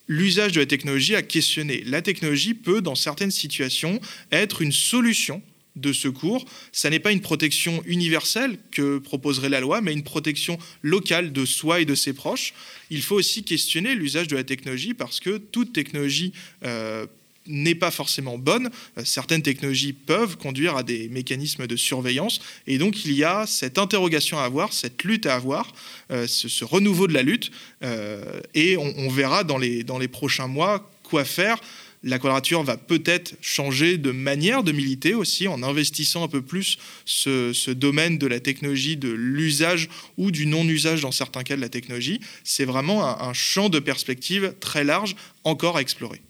[0.08, 1.84] l'usage de la technologie à questionner.
[1.86, 4.00] La technologie peut, dans certaines situations,
[4.32, 5.43] être une solution
[5.76, 6.46] de secours.
[6.72, 11.46] Ça n'est pas une protection universelle que proposerait la loi, mais une protection locale de
[11.46, 12.54] soi et de ses proches.
[12.90, 16.34] Il faut aussi questionner l'usage de la technologie parce que toute technologie
[16.66, 17.06] euh,
[17.48, 18.70] n'est pas forcément bonne.
[18.98, 22.40] Euh, certaines technologies peuvent conduire à des mécanismes de surveillance.
[22.68, 25.74] Et donc, il y a cette interrogation à avoir, cette lutte à avoir,
[26.12, 27.52] euh, ce, renouveau de la lutte.
[28.54, 31.60] et on, verra dans les, dans les prochains mois quoi faire
[32.06, 36.78] la quadrature va peut-être changer de manière de militer aussi en investissant un peu plus
[37.03, 41.70] ce, domaine de la technologie, de l'usage ou du non-usage dans certains cas de la
[41.70, 42.22] technologie.
[42.43, 46.22] C'est vraiment un champ de perspective très large encore à explorer.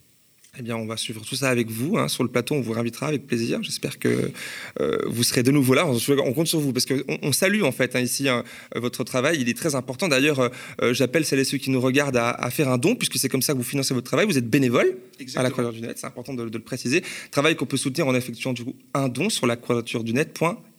[0.57, 1.97] Eh bien, on va suivre tout ça avec vous.
[1.97, 2.07] Hein.
[2.07, 3.61] Sur le plateau, on vous invitera avec plaisir.
[3.61, 4.31] J'espère que
[4.79, 5.85] euh, vous serez de nouveau là.
[5.85, 8.43] On, compte sur vous parce qu'on on salue en fait hein, ici hein,
[8.75, 9.37] votre travail.
[9.41, 10.07] Il est très important.
[10.07, 10.39] D'ailleurs,
[10.81, 13.41] euh, j'appelle celles et ceux qui nous regardent à, faire un don puisque c'est comme
[13.41, 14.25] ça que vous financez votre travail.
[14.25, 14.97] Vous êtes bénévole
[15.35, 15.97] à la Quadrature du Net.
[15.97, 17.03] C'est important de, le préciser.
[17.31, 20.13] Travail qu'on peut soutenir en effectuant du coup un don sur la quadrature du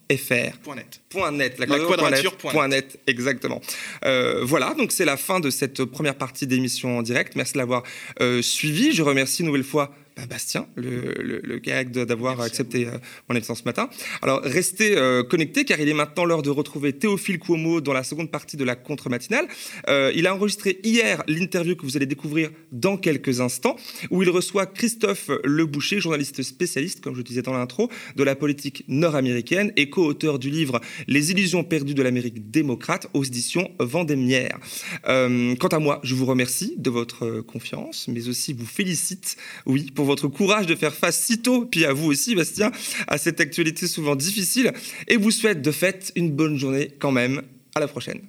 [0.08, 1.00] .net.
[1.32, 1.58] net.
[1.58, 2.36] La, quadrature.
[2.36, 3.00] Point net.
[3.06, 3.60] Exactement.
[4.04, 7.34] Euh, voilà, donc c'est la fin de cette première partie d'émission en direct.
[7.34, 7.82] Merci de l'avoir
[8.20, 8.92] euh, suivi.
[8.92, 12.92] Je remercie une nouvelle fois bah, Bastien, le, le, d'avoir accepté euh,
[13.28, 13.90] mon absence ce matin.
[14.22, 18.02] Alors, restez euh, connectés car il est maintenant l'heure de retrouver Théophile Cuomo dans la
[18.02, 19.46] seconde partie de la contre-matinale.
[19.90, 23.76] Euh, il a enregistré hier l'interview que vous allez découvrir dans quelques instants,
[24.10, 28.84] où il reçoit Christophe Leboucher, journaliste spécialiste, comme je disais dans l'intro, de la politique
[28.88, 34.58] nord-américaine et co-auteur du livre Les illusions perdues de l'Amérique démocrate aux éditions Vendémiaire.
[35.04, 39.36] quant à moi, je vous remercie de votre confiance, mais aussi vous félicite,
[39.66, 42.72] oui, pour votre courage de faire face si tôt, puis à vous aussi, Bastien,
[43.06, 44.72] à cette actualité souvent difficile,
[45.08, 47.42] et vous souhaite de fait une bonne journée quand même.
[47.74, 48.22] À la prochaine.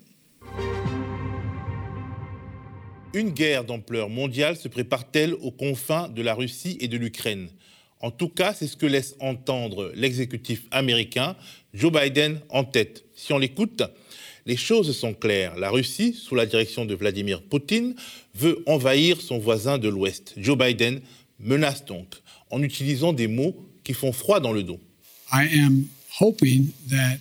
[3.13, 7.47] Une guerre d'ampleur mondiale se prépare-t-elle aux confins de la Russie et de l'Ukraine?
[8.01, 11.35] En tout cas, c'est ce que laisse entendre l'exécutif américain,
[11.73, 13.05] Joe Biden en tête.
[13.15, 13.81] Si on l'écoute,
[14.45, 15.57] les choses sont claires.
[15.57, 17.95] La Russie, sous la direction de Vladimir Poutine,
[18.35, 20.33] veut envahir son voisin de l'Ouest.
[20.37, 21.01] Joe Biden
[21.39, 22.15] menace donc
[22.49, 24.79] en utilisant des mots qui font froid dans le dos.
[25.31, 27.19] I am hoping that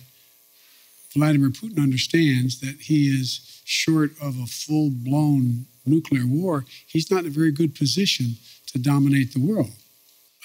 [1.13, 6.65] Vladimir Putin understands that he is short of a full blown nuclear war.
[6.87, 8.37] He's not in a very good position
[8.67, 9.71] to dominate the world.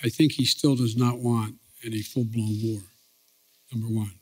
[0.02, 1.54] I think he still does not want
[1.84, 2.80] any full blown war,
[3.72, 4.12] number one.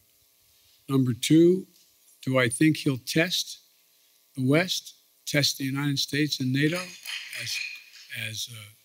[0.89, 1.67] Number two,
[2.23, 3.59] do I think he'll test
[4.37, 4.95] the West,
[5.27, 6.81] test the United States and NATO
[7.41, 7.57] as,
[8.29, 8.80] as uh,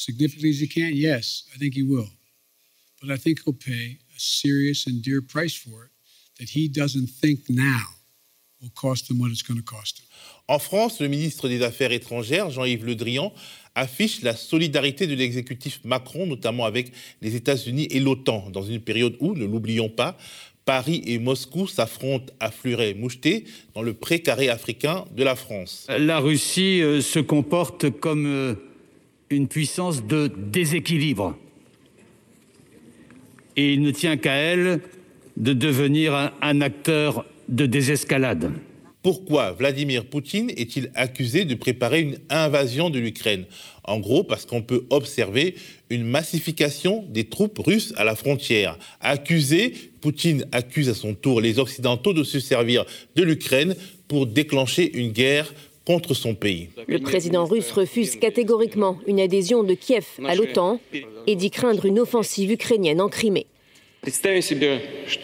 [0.00, 0.90] significantly as he can?
[0.94, 2.10] Yes, I think he will.
[3.00, 5.90] But I think he'll pay a serious and dear price for it
[6.38, 7.84] that he doesn't think now
[8.60, 10.06] will cost him what it's going to cost him.
[10.48, 13.32] En France, le ministre des Affaires étrangères, Jean-Yves Le Drian,
[13.74, 16.92] affiche la solidarité de l'exécutif Macron, notamment avec
[17.22, 20.18] les États-Unis et l'OTAN, dans une période où, ne l'oublions pas,
[20.64, 23.44] Paris et Moscou s'affrontent à fleuret moucheté
[23.74, 25.86] dans le précaré africain de la France.
[25.88, 28.54] La Russie euh, se comporte comme euh,
[29.30, 31.36] une puissance de déséquilibre.
[33.56, 34.80] Et il ne tient qu'à elle
[35.36, 38.50] de devenir un, acteur de désescalade.
[39.02, 43.46] Pourquoi Vladimir Poutine est-il accusé de préparer une invasion de l'Ukraine?
[43.84, 45.54] En gros, parce qu'on peut observer
[45.88, 48.78] une massification des troupes russes à la frontière.
[49.00, 53.74] Accusé, Poutine accuse à son tour les Occidentaux de se servir de l'Ukraine
[54.08, 55.54] pour déclencher une guerre
[55.86, 56.68] contre son pays.
[56.86, 60.80] Le président russe refuse catégoriquement une adhésion de Kiev à l'OTAN
[61.26, 63.46] et dit craindre une offensive ukrainienne en Crimée.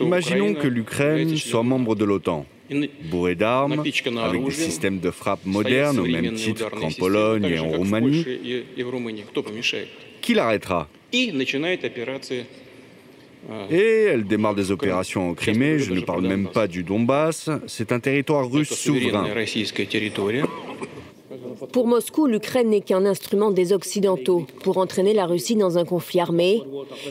[0.01, 2.47] Imaginons que l'Ukraine soit membre de l'OTAN
[3.11, 3.83] bourré d'armes,
[4.23, 8.25] avec des systèmes de frappe modernes au même titre qu'en Pologne et en Roumanie.
[10.21, 10.89] Qui l'arrêtera?
[13.71, 17.93] Et elle démarre des opérations en Crimée, je ne parle même pas du Donbass, c'est
[17.93, 19.29] un territoire russe souverain.
[21.73, 26.21] Pour Moscou, l'Ukraine n'est qu'un instrument des Occidentaux pour entraîner la Russie dans un conflit
[26.21, 26.63] armé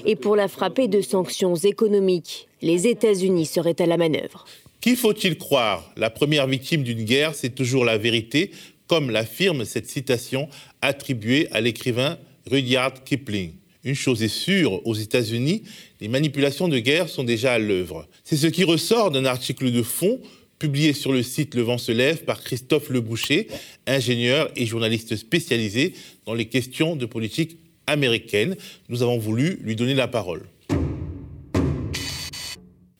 [0.05, 2.47] et pour la frapper de sanctions économiques.
[2.61, 4.45] Les États-Unis seraient à la manœuvre.
[4.81, 5.91] Qui faut-il croire?
[5.97, 8.51] La première victime d'une guerre, c'est toujours la vérité,
[8.87, 10.47] comme l'affirme cette citation
[10.81, 12.17] attribuée à l'écrivain
[12.49, 13.53] Rudyard Kipling.
[13.83, 15.63] Une chose est sûre, aux États-Unis,
[16.05, 18.07] les manipulations de guerre sont déjà à l'œuvre.
[18.23, 20.21] C'est ce qui ressort d'un article de fond
[20.59, 23.47] publié sur le site Le Vent se lève par Christophe Leboucher,
[23.87, 25.95] ingénieur et journaliste spécialisé
[26.27, 28.55] dans les questions de politique américaine.
[28.87, 30.43] Nous avons voulu lui donner la parole.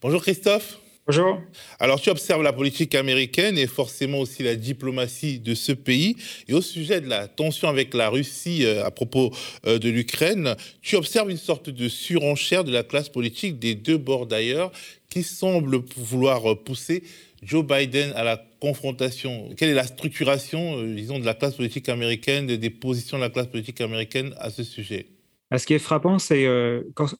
[0.01, 0.79] Bonjour Christophe.
[1.07, 1.39] Bonjour.
[1.79, 6.15] Alors, tu observes la politique américaine et forcément aussi la diplomatie de ce pays.
[6.47, 9.29] Et au sujet de la tension avec la Russie euh, à propos
[9.67, 13.99] euh, de l'Ukraine, tu observes une sorte de surenchère de la classe politique des deux
[13.99, 14.71] bords d'ailleurs,
[15.11, 17.03] qui semble vouloir pousser
[17.43, 19.49] Joe Biden à la confrontation.
[19.55, 23.29] Quelle est la structuration, euh, disons, de la classe politique américaine, des positions de la
[23.29, 25.05] classe politique américaine à ce sujet?
[25.51, 26.47] Bah, Ce qui est frappant, c'est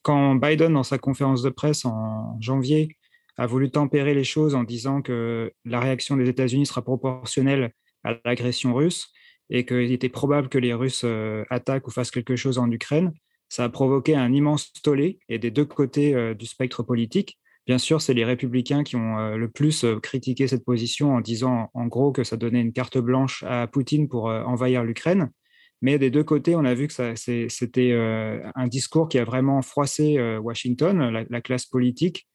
[0.02, 2.98] quand Biden, dans sa conférence de presse en janvier,
[3.38, 7.72] a voulu tempérer les choses en disant que la réaction des États-Unis sera proportionnelle
[8.04, 9.12] à l'agression russe
[9.50, 13.14] et qu'il était probable que les Russes euh, attaquent ou fassent quelque chose en Ukraine.
[13.50, 17.38] Ça a provoqué un immense tollé et des deux côtés euh, du spectre politique.
[17.68, 21.70] Bien sûr, c'est les républicains qui ont euh, le plus critiqué cette position en disant
[21.74, 25.30] en gros que ça donnait une carte blanche à Poutine pour envahir l'Ukraine.
[25.82, 27.92] Mais des deux côtés, on a vu que c'était
[28.56, 32.26] un discours qui a vraiment froissé Washington, la classe politique,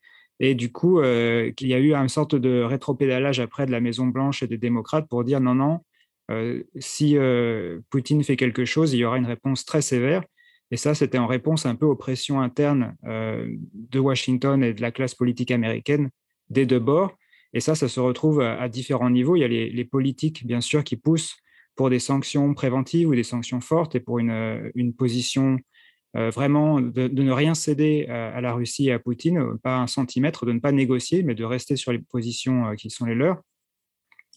[0.41, 3.81] et du coup, euh, il y a eu une sorte de rétropédalage après de la
[3.81, 5.81] Maison-Blanche et des démocrates pour dire non, non,
[6.31, 10.23] euh, si euh, Poutine fait quelque chose, il y aura une réponse très sévère.
[10.71, 14.93] Et ça, c'était en réponse un peu aux pressions internes de Washington et de la
[14.93, 16.11] classe politique américaine
[16.49, 17.19] des deux bords.
[17.53, 19.35] Et ça, ça se retrouve à, différents niveaux.
[19.35, 21.35] Il y a les, politiques, bien sûr, qui poussent
[21.75, 25.59] pour des sanctions préventives ou des sanctions fortes et pour une, une position euh,
[26.15, 30.45] vraiment de, ne rien céder à, la Russie et à Poutine, euh, pas un centimètre,
[30.45, 33.41] de ne pas négocier, mais de rester sur les positions euh, qui sont les leurs.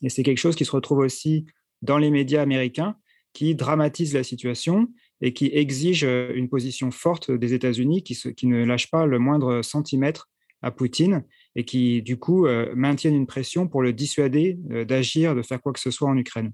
[0.02, 1.46] Et c'est quelque chose qui se retrouve aussi
[1.82, 2.96] dans les médias américains,
[3.34, 4.88] qui dramatisent la situation
[5.22, 6.06] et qui exigent
[6.36, 10.30] une position forte des États-Unis, qui, qui, ne lâchent pas le moindre centimètre
[10.62, 11.24] à Poutine
[11.56, 12.46] et qui, du coup,
[12.76, 14.58] maintiennent une pression pour le dissuader
[14.88, 16.52] d'agir, de faire quoi que ce soit en Ukraine.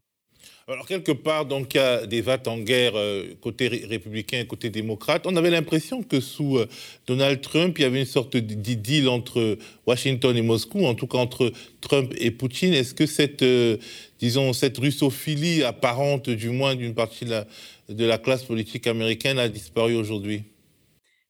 [0.71, 4.69] Alors, quelque part, dans le cas des votes en guerre, euh, côté républicain et côté
[4.69, 6.67] démocrate, on avait l'impression que sous euh,
[7.07, 9.57] Donald Trump, il y avait une sorte de deal entre
[9.87, 11.51] Washington et Moscou, en tout cas entre
[11.81, 12.75] Trump et Poutine.
[12.75, 13.77] Est-ce que cette, euh,
[14.19, 17.47] disons, cette russophilie apparente, du moins d'une partie de la,
[17.89, 20.43] de la classe politique américaine, a disparu aujourd'hui?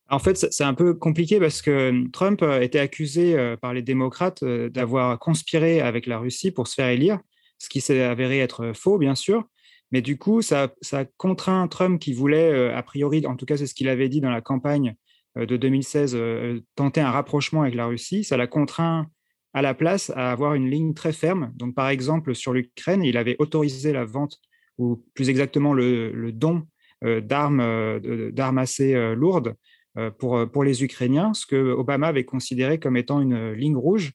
[0.10, 5.18] En fait, c'est un peu compliqué parce que Trump été accusé par les démocrates d'avoir
[5.20, 7.20] conspiré avec la Russie pour se faire élire
[7.60, 9.46] ce qui s'est avéré être faux, bien sûr.
[9.92, 10.72] Mais du coup, ça,
[11.18, 14.22] contraint Trump qui voulait, euh, a priori, en tout cas c'est ce qu'il avait dit
[14.22, 14.96] dans la campagne
[15.38, 18.24] euh, de 2016, euh, tenter un rapprochement avec la Russie.
[18.24, 19.08] Ça l'a contraint
[19.54, 21.52] à la place à avoir une ligne très ferme.
[21.56, 24.38] Donc, par exemple, sur l'Ukraine, il avait autorisé la vente,
[24.78, 26.68] ou plus exactement le, don
[27.02, 28.00] d'armes,
[28.32, 29.56] d'armes assez lourdes
[30.20, 34.12] pour, pour les Ukrainiens, ce que Obama avait considéré comme étant une ligne rouge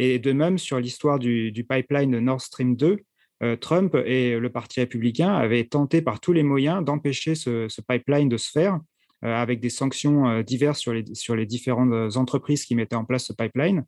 [0.00, 3.00] et de même, sur l'histoire du, pipeline Nord Stream 2,
[3.42, 8.28] euh, Trump et le Parti républicain avaient tenté par tous les moyens d'empêcher ce, pipeline
[8.28, 8.78] de se faire
[9.20, 13.84] avec des sanctions diverses sur les, différentes entreprises qui mettaient en place ce pipeline.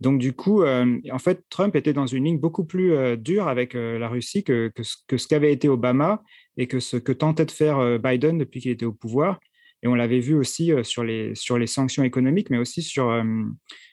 [0.00, 4.08] Donc, du coup, en fait, Trump était dans une ligne beaucoup plus dure avec la
[4.08, 6.22] Russie que, ce qu'avait été Obama
[6.56, 9.38] et que ce que tentait de faire Biden depuis qu'il était au pouvoir.
[9.82, 13.22] Et on l'avait vu aussi sur les sanctions économiques, mais aussi sur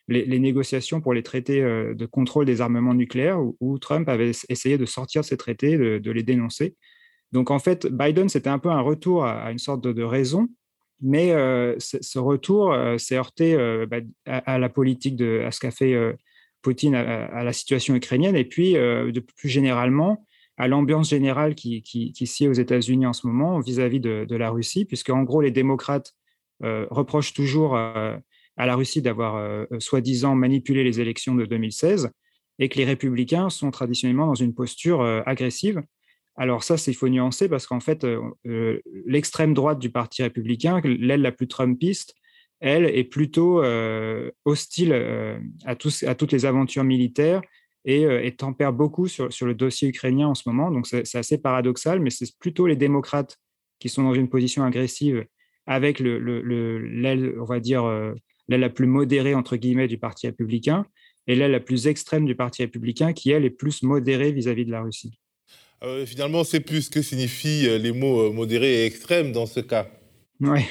[0.08, 4.86] les, négociations pour les traités de contrôle des armements nucléaires, où, Trump avait essayé de
[4.86, 6.76] sortir ces traités, de, les dénoncer.
[7.34, 10.48] Donc, en fait, Biden, c'était un peu un retour à, une sorte de raison
[11.02, 15.60] mais euh, ce retour euh, s'est heurté euh, bah, à, la politique, de, à ce
[15.60, 15.96] qu'a fait
[16.62, 20.26] Poutine à, la situation ukrainienne, et puis de plus généralement
[20.58, 24.84] à l'ambiance générale qui, qui, qui aux États-Unis en ce moment vis-à-vis de, la Russie,
[24.84, 26.14] puisque en gros les démocrates
[26.60, 27.78] reprochent toujours
[28.66, 32.10] la Russie d'avoir soi-disant manipulé les élections de 2016
[32.60, 35.82] et que les républicains sont traditionnellement dans une posture agressive
[36.38, 40.80] alors ça, il faut nuancer parce qu'en fait, euh, euh, l'extrême droite du Parti républicain,
[40.84, 42.14] l'aile la plus trumpiste,
[42.60, 44.94] elle est plutôt euh, hostile
[45.66, 47.42] à, à toutes les aventures militaires
[47.86, 50.72] et, tempère beaucoup sur, le dossier ukrainien en ce moment.
[50.72, 53.38] Donc c'est assez paradoxal, mais c'est plutôt les démocrates
[53.80, 55.26] qui sont dans une position agressive
[55.68, 57.84] avec l'aile, on va dire,
[58.48, 60.86] l'aile la plus modérée, entre guillemets, du Parti républicain,
[61.28, 64.54] et l'aile la plus extrême du Parti républicain, qui, elle, est plus modérée vis à
[64.54, 65.20] -vis de la Russie.
[65.84, 69.46] Euh, finalement, c'est plus ce que signifient euh, les mots euh, modérés et extrêmes dans
[69.46, 69.88] ce cas.
[70.40, 70.62] Oui,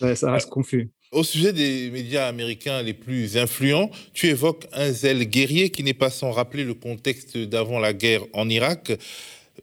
[0.00, 0.90] ça, reste confus.
[1.12, 5.94] Au sujet des médias américains les plus influents, tu évoques un zèle guerrier qui n'est
[5.94, 8.92] pas sans rappeler le contexte d'avant la guerre en Irak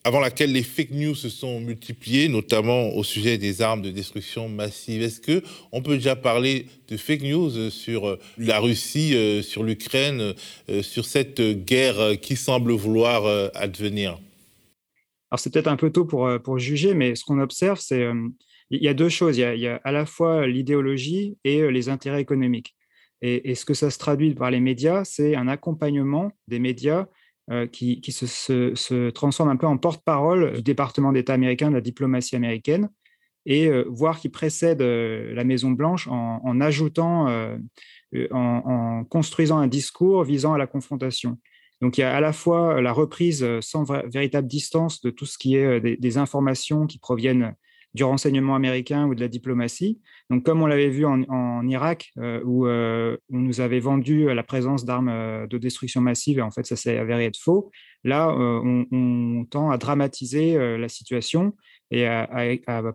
[0.06, 4.48] avant laquelle les fake news se sont multipliées, notamment au sujet des armes de destruction
[4.48, 5.02] massive.
[5.02, 5.42] Est-ce que
[5.72, 10.36] on peut déjà parler de fake news sur euh, la Russie, euh, sur l'Ukraine,
[10.70, 13.26] euh, sur cette guerre qui semble vouloir
[13.56, 14.20] advenir?
[15.32, 18.08] Alors c'est peut-être un peu tôt pour, pour juger, mais ce qu'on observe, c'est
[18.70, 19.38] il y a deux choses.
[19.38, 22.76] Il y a, à la fois l'idéologie et les intérêts économiques.
[23.22, 27.08] Et, ce que ça se traduit par les médias, c'est un accompagnement des médias
[27.52, 32.36] euh, qui, se, transforme un peu en porte-parole du département d'État américain, de la diplomatie
[32.36, 32.90] américaine,
[33.46, 37.28] et euh, voire qui précède euh, la Maison-Blanche en, ajoutant,
[38.32, 41.38] en, construisant un discours visant à la confrontation.
[41.82, 45.38] Donc il y a à la fois la reprise sans véritable distance de tout ce
[45.38, 47.54] qui est des informations qui proviennent
[47.96, 50.02] du renseignement américain ou de la diplomatie.
[50.30, 54.44] Donc, comme on l'avait vu en, Irak, euh, où euh, on nous avait vendu la
[54.44, 57.72] présence d'armes euh, de destruction massive, et en fait, ça s'est avéré être faux.
[58.04, 61.56] Là, on, tend à dramatiser la situation
[61.90, 62.28] et à,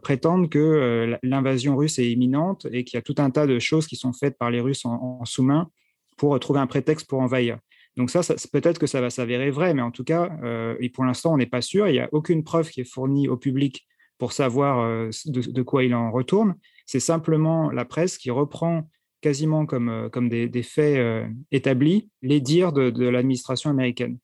[0.00, 3.86] prétendre que l'invasion russe est imminente et qu'il y a tout un tas de choses
[3.86, 5.68] qui sont faites par les Russes en, sous-main
[6.16, 7.58] pour trouver un prétexte pour envahir.
[7.96, 10.30] Donc ça, ça peut-être que ça va s'avérer vrai, mais en tout cas,
[10.78, 11.88] et pour l'instant, on n'est pas sûr.
[11.88, 13.88] Il n'y a aucune preuve qui est fournie au public
[14.20, 16.54] pour savoir euh, de, quoi il en retourne.
[16.86, 18.88] C'est simplement la presse qui reprend
[19.22, 24.18] quasiment comme, euh, comme des, faits euh, établis les dires de, l'administration américaine.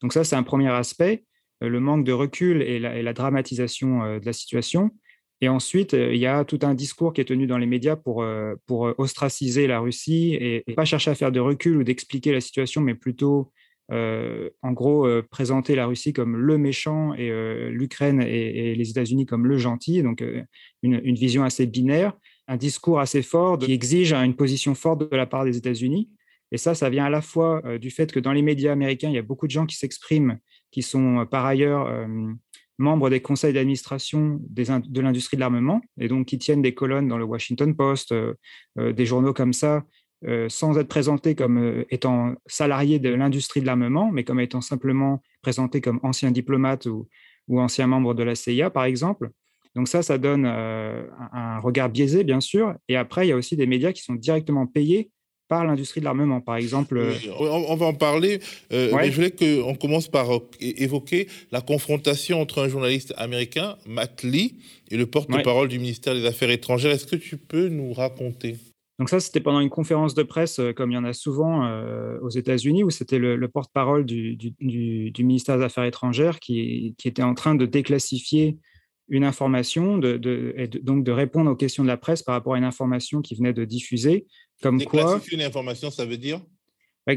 [0.00, 1.24] Donc ça, c'est un premier aspect,
[1.60, 4.92] le manque de recul et la, dramatisation de la situation.
[5.42, 8.24] Et ensuite, il y a tout un discours qui est tenu dans les médias pour,
[8.66, 12.80] pour ostraciser la Russie et, pas chercher à faire de recul ou d'expliquer la situation,
[12.80, 13.52] mais plutôt
[13.90, 19.26] en gros, euh, présenter la Russie comme le méchant et euh, l'Ukraine et, les États-Unis
[19.26, 20.24] comme le gentil, donc
[20.82, 22.12] une, vision assez binaire,
[22.46, 26.08] un discours assez fort qui exige une position forte de la part des États-Unis.
[26.52, 29.14] Et ça, ça vient à la fois du fait que dans les médias américains, il
[29.14, 30.38] y a beaucoup de gens qui s'expriment,
[30.72, 32.08] qui sont par ailleurs
[32.78, 37.18] membres des conseils d'administration de l'industrie de l'armement, et donc qui tiennent des colonnes dans
[37.18, 38.12] le Washington Post,
[38.76, 39.80] des journaux comme ça, euh,
[40.48, 45.22] sans être présenté comme euh, étant salarié de l'industrie de l'armement, mais comme étant simplement
[45.42, 47.08] présenté comme ancien diplomate ou,
[47.48, 49.30] ou, ancien membre de la CIA, par exemple.
[49.74, 52.74] Donc ça, ça donne euh, un regard biaisé, bien sûr.
[52.88, 55.10] Et après, il y a aussi des médias qui sont directement payés
[55.48, 57.02] par l'industrie de l'armement, par exemple.
[57.38, 58.38] On, va en parler,
[58.70, 60.28] mais je voulais qu'on commence par
[60.60, 64.60] évoquer la confrontation entre un journaliste américain, Matt Lee,
[64.92, 66.92] et le porte-parole du ministère des Affaires étrangères.
[66.92, 68.58] Est-ce que tu peux nous raconter?
[69.00, 71.64] Donc ça, c'était pendant une conférence de presse, euh, comme il y en a souvent
[71.64, 77.32] euh, aux États-Unis, où c'était le, porte-parole du, ministère des Affaires étrangères qui, était en
[77.32, 78.58] train de déclassifier
[79.08, 82.58] une information, de, et donc de répondre aux questions de la presse par rapport à
[82.58, 84.26] une information qui venait de diffuser.
[84.60, 86.42] Comme déclassifier une information, ça veut dire?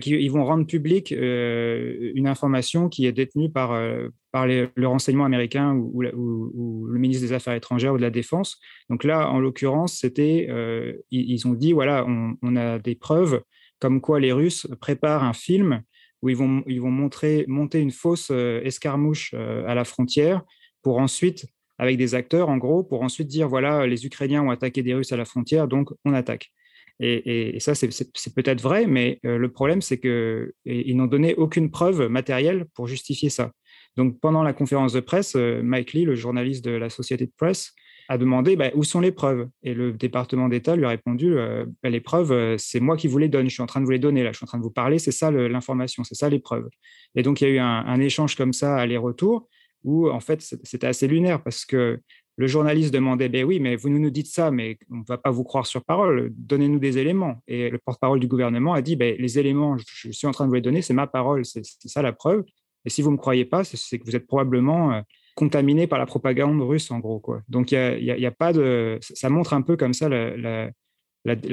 [0.05, 5.25] Ils vont rendre public euh, une information qui est détenue par, euh, par le renseignement
[5.25, 8.59] américain ou, le ministre des Affaires étrangères ou de la Défense.
[8.89, 13.41] Donc là, en l'occurrence, c'était, euh, ils, ont dit, voilà, on, a des preuves
[13.79, 15.83] comme quoi les Russes préparent un film
[16.21, 20.41] où ils vont, ils vont montrer, monter une fausse escarmouche à la frontière
[20.81, 21.45] pour ensuite
[21.77, 25.11] avec des acteurs, en gros, pour ensuite dire, voilà, les Ukrainiens ont attaqué des Russes
[25.11, 26.51] à la frontière, donc on attaque.
[26.99, 32.07] Et, ça, c'est peut-être vrai, mais euh, le problème, c'est qu'ils n'ont donné aucune preuve
[32.07, 33.51] matérielle pour justifier ça.
[33.97, 37.31] Donc, pendant la conférence de presse, euh, Mike Lee, le journaliste de la Société de
[37.35, 37.73] Presse,
[38.09, 39.47] a demandé bah, où sont les preuves?
[39.63, 43.17] Et le département d'État lui a répondu euh, bah, les preuves, c'est moi qui vous
[43.17, 43.47] les donne.
[43.49, 44.31] Je suis en train de vous les donner là.
[44.31, 44.99] Je suis en train de vous parler.
[44.99, 46.03] C'est ça l'information.
[46.03, 46.67] C'est ça les preuves.
[47.15, 49.47] Et donc, il y a eu un, échange comme ça, aller-retour,
[49.83, 51.99] où en fait, c'était assez lunaire parce que
[52.35, 55.29] le journaliste demandait, ben oui, mais vous nous dites ça, mais on ne va pas
[55.29, 57.43] vous croire sur parole, donnez-nous des éléments.
[57.47, 60.55] Et le porte-parole du gouvernement a dit, les éléments, je suis en train de vous
[60.55, 62.43] les donner, c'est ma parole, c'est ça la preuve.
[62.85, 65.01] Et si vous ne me croyez pas, c'est que vous êtes probablement euh,
[65.35, 67.21] contaminé par la propagande russe, en gros.
[67.49, 68.97] Donc, il y a, pas de...
[69.01, 70.71] Ça montre un peu comme ça la,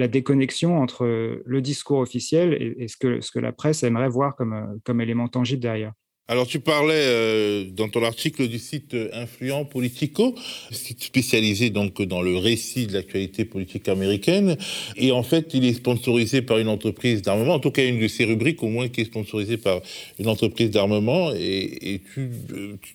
[0.08, 5.28] déconnexion entre le discours officiel et, ce, que, la presse aimerait voir comme, comme élément
[5.28, 5.92] tangible derrière.
[6.30, 10.36] Alors, tu parlais euh, dans ton article du site Influent Politico,
[10.70, 14.56] site spécialisé donc dans le récit de l'actualité politique américaine.
[14.96, 18.06] Et en fait, il est sponsorisé par une entreprise d'armement, en tout cas une de
[18.06, 19.80] ses rubriques au moins qui est sponsorisée par
[20.20, 21.32] une entreprise d'armement.
[21.34, 22.30] Et, tu,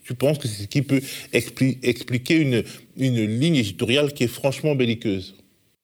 [0.06, 1.02] tu, penses que c'est ce qui peut
[1.34, 5.36] expliquer une ligne éditoriale qui est franchement belliqueuse?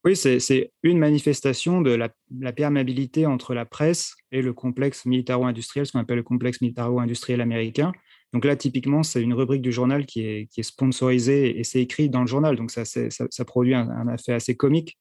[0.03, 2.09] Oui, c'est une manifestation de la,
[2.53, 7.91] perméabilité entre la presse et le complexe militaro-industriel, ce qu'on appelle le complexe militaro-industriel américain.
[8.33, 11.81] Donc là, typiquement, c'est une rubrique du journal qui est, qui est sponsorisée et c'est
[11.81, 12.55] écrit dans le journal.
[12.55, 14.97] Donc ça, ça, produit un, effet assez comique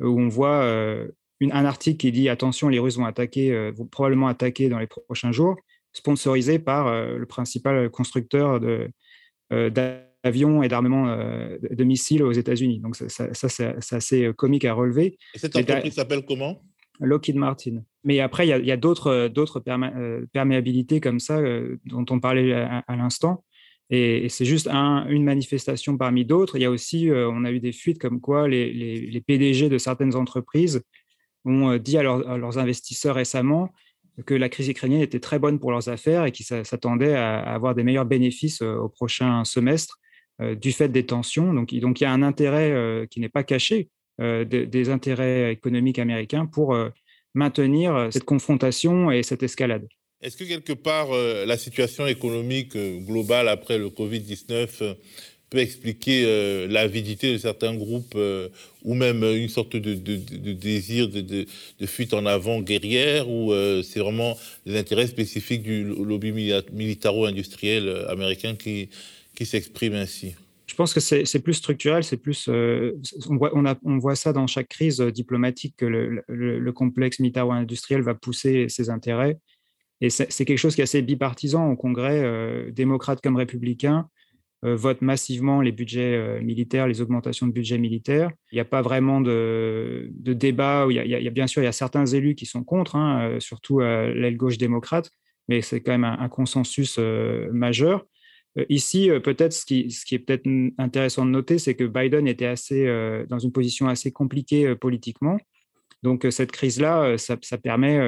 [0.00, 1.06] où on voit euh,
[1.42, 4.88] un article qui dit attention, les Russes vont attaquer, euh, vont probablement attaquer dans les
[4.88, 5.56] prochains jours,
[5.92, 8.90] sponsorisé par euh, le principal constructeur de
[10.24, 12.80] d'avions et d'armements euh, de missiles aux États-Unis.
[12.80, 15.18] Donc ça, c'est assez euh, comique à relever.
[15.34, 16.62] Et cette entreprise s'appelle comment?
[17.00, 17.82] Lockheed Martin.
[18.04, 21.40] Mais après, il y a, d'autres euh, perméabilités comme ça
[21.86, 23.44] dont on parlait à, l'instant.
[23.88, 26.56] Et, c'est juste une manifestation parmi d'autres.
[26.56, 30.14] Il y a aussi, on a eu des fuites comme quoi les, PDG de certaines
[30.14, 30.82] entreprises
[31.46, 33.70] ont dit à, à, leurs investisseurs récemment
[34.26, 37.74] que la crise ukrainienne était très bonne pour leurs affaires et qu'ils s'attendaient à, avoir
[37.74, 40.00] des meilleurs bénéfices au prochain semestre
[40.40, 41.52] du fait des tensions.
[41.52, 43.88] Donc, il y a un intérêt euh, qui n'est pas caché
[44.20, 46.76] euh, des intérêts économiques américains pour
[47.34, 49.86] maintenir cette confrontation et cette escalade.
[50.20, 54.96] Est-ce que quelque part la situation économique globale après le Covid-19
[55.48, 58.18] peut expliquer l'avidité de certains groupes
[58.82, 61.46] ou même une sorte de, désir de,
[61.86, 64.36] fuite en avant guerrière ou c'est vraiment
[64.66, 66.32] les intérêts spécifiques du lobby
[66.72, 68.90] militaro-industriel américain qui,
[69.46, 70.34] s'exprime ainsi
[70.70, 72.48] je pense que c'est plus structurel, c'est plus.
[72.48, 72.96] Euh,
[73.28, 78.88] on, voit, ça dans chaque crise diplomatique que le, le, complexe militaro-industriel va pousser ses
[78.88, 79.36] intérêts.
[80.00, 84.08] Et c'est quelque chose qui est assez bipartisan au Congrès, euh, démocrates comme républicains.
[84.64, 88.30] Euh, votent massivement les budgets militaires, les augmentations de budget militaire.
[88.52, 90.84] Il n'y a pas vraiment de, débat.
[90.84, 93.38] A, il y, a, bien sûr il y a certains élus qui sont contre, hein,
[93.40, 95.10] surtout l'aile gauche démocrate,
[95.48, 96.98] mais c'est quand même un consensus
[97.52, 98.06] majeur.
[98.58, 100.48] Euh, ici, euh, peut-être ce qui, est peut-être
[100.78, 105.38] intéressant de noter, c'est que Biden était assez, euh, dans une position assez compliquée politiquement.
[106.02, 108.00] Donc cette crise-là, ça, permet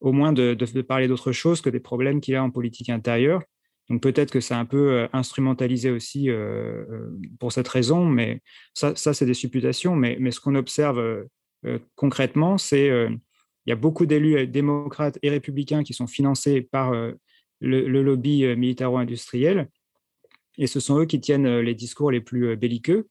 [0.00, 3.42] au moins de, parler d'autre chose que des problèmes qu'il a en politique intérieure.
[3.88, 6.28] Donc peut-être que c'est un peu instrumentalisé aussi
[7.40, 8.42] pour cette raison, mais
[8.74, 9.96] ça, ça c'est des supputations.
[9.96, 11.26] Mais ce qu'on observe
[11.94, 16.92] concrètement, c'est qu'il y a beaucoup d'élus démocrates et républicains qui sont financés par
[17.60, 19.68] le, lobby euh, militaro-industriel.
[20.56, 23.08] Et ce sont eux qui tiennent euh, les discours les plus euh, belliqueux.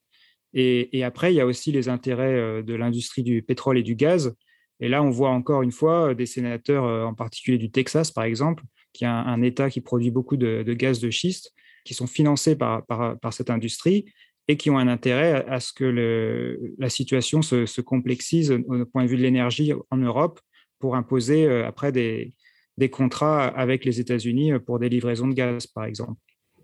[0.53, 4.33] Et, après, il y a aussi les intérêts de l'industrie du pétrole et du gaz.
[4.79, 8.63] Et là, on voit encore une fois des sénateurs, en particulier du Texas, par exemple,
[8.91, 12.87] qui est un, État qui produit beaucoup de, gaz de schiste, qui sont financés par,
[12.87, 14.05] par, cette industrie
[14.47, 19.03] et qui ont un intérêt à, ce que la situation se, se, complexise au point
[19.03, 20.39] de vue de l'énergie en Europe
[20.79, 22.33] pour imposer après des,
[22.77, 26.19] des contrats avec les États-Unis pour des livraisons de gaz, par exemple.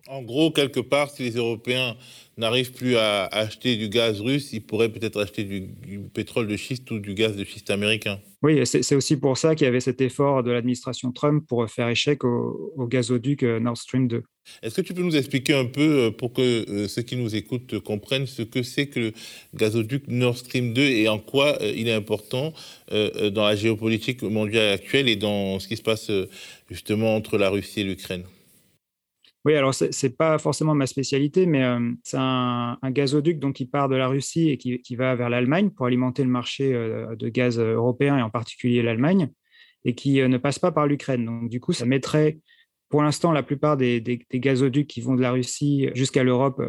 [0.10, 1.96] En gros, quelque part, si les Européens
[2.36, 6.92] n'arrivent plus à acheter du gaz russe, ils pourraient peut-être acheter du, pétrole de schiste
[6.92, 8.20] ou du gaz de schiste américain.
[8.42, 11.88] Oui, c'est aussi pour ça qu'il y avait cet effort de l'administration Trump pour faire
[11.88, 14.24] échec au, gazoduc euh, Nord Stream 2.
[14.62, 17.34] Est-ce que tu peux nous expliquer un peu, euh, pour que euh, ceux qui nous
[17.34, 19.14] écoutent comprennent ce que c'est que le
[19.56, 22.54] gazoduc Nord Stream 2 et en quoi il est important
[22.92, 26.12] dans la géopolitique mondiale actuelle et dans ce qui se passe
[26.70, 28.24] justement entre la Russie et l'Ukraine?
[29.46, 33.66] Oui, alors ce n'est pas forcément ma spécialité, mais euh, c'est un, gazoduc donc, qui
[33.66, 37.28] part de la Russie et qui, va vers l'Allemagne pour alimenter le marché euh, de
[37.28, 39.30] gaz européen et en particulier l'Allemagne,
[39.84, 41.26] et qui euh, ne passe pas par l'Ukraine.
[41.26, 42.40] Donc du coup, ça mettrait
[42.88, 44.02] pour l'instant la plupart des,
[44.34, 46.62] gazoducs qui vont de la Russie jusqu'à l'Europe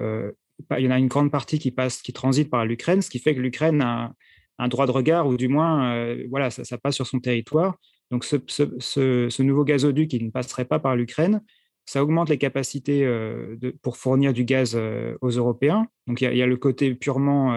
[0.78, 3.18] il y en a une grande partie qui passe, qui transite par l'Ukraine, ce qui
[3.18, 4.12] fait que l'Ukraine a
[4.58, 7.74] un droit de regard, ou du moins, voilà, ça, passe sur son territoire.
[8.12, 11.42] Donc, ce, nouveau gazoduc qui ne passerait pas par l'Ukraine,
[11.86, 14.78] ça augmente les capacités de, pour fournir du gaz
[15.20, 15.86] aux Européens.
[16.06, 17.54] Donc, il y, a le côté purement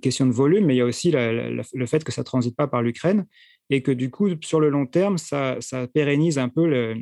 [0.00, 2.68] question de volume, mais il y a aussi le fait que ça ne transite pas
[2.68, 3.26] par l'Ukraine
[3.70, 5.58] et que du coup, sur le long terme, ça,
[5.92, 6.94] pérennise un peu,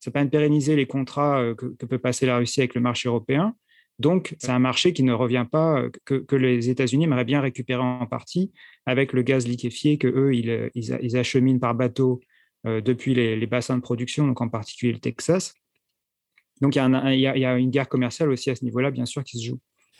[0.00, 3.54] ça permet de pérenniser les contrats que, peut passer la Russie avec le marché européen.
[3.98, 8.06] Donc, c'est un marché qui ne revient pas, que, les États-Unis aimeraient bien récupérer en
[8.06, 8.52] partie
[8.86, 12.20] avec le gaz liquéfié que eux ils, acheminent par bateau
[12.64, 15.54] depuis les, bassins de production, donc en particulier le Texas.
[16.60, 19.04] Donc, il y, a, il y a une guerre commerciale aussi à ce niveau-là, bien
[19.04, 19.58] sûr, qui se joue.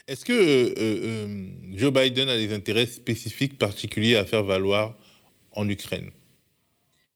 [0.08, 4.96] Est-ce que euh, euh, Joe Biden a des intérêts spécifiques particuliers à faire valoir
[5.52, 6.10] en Ukraine?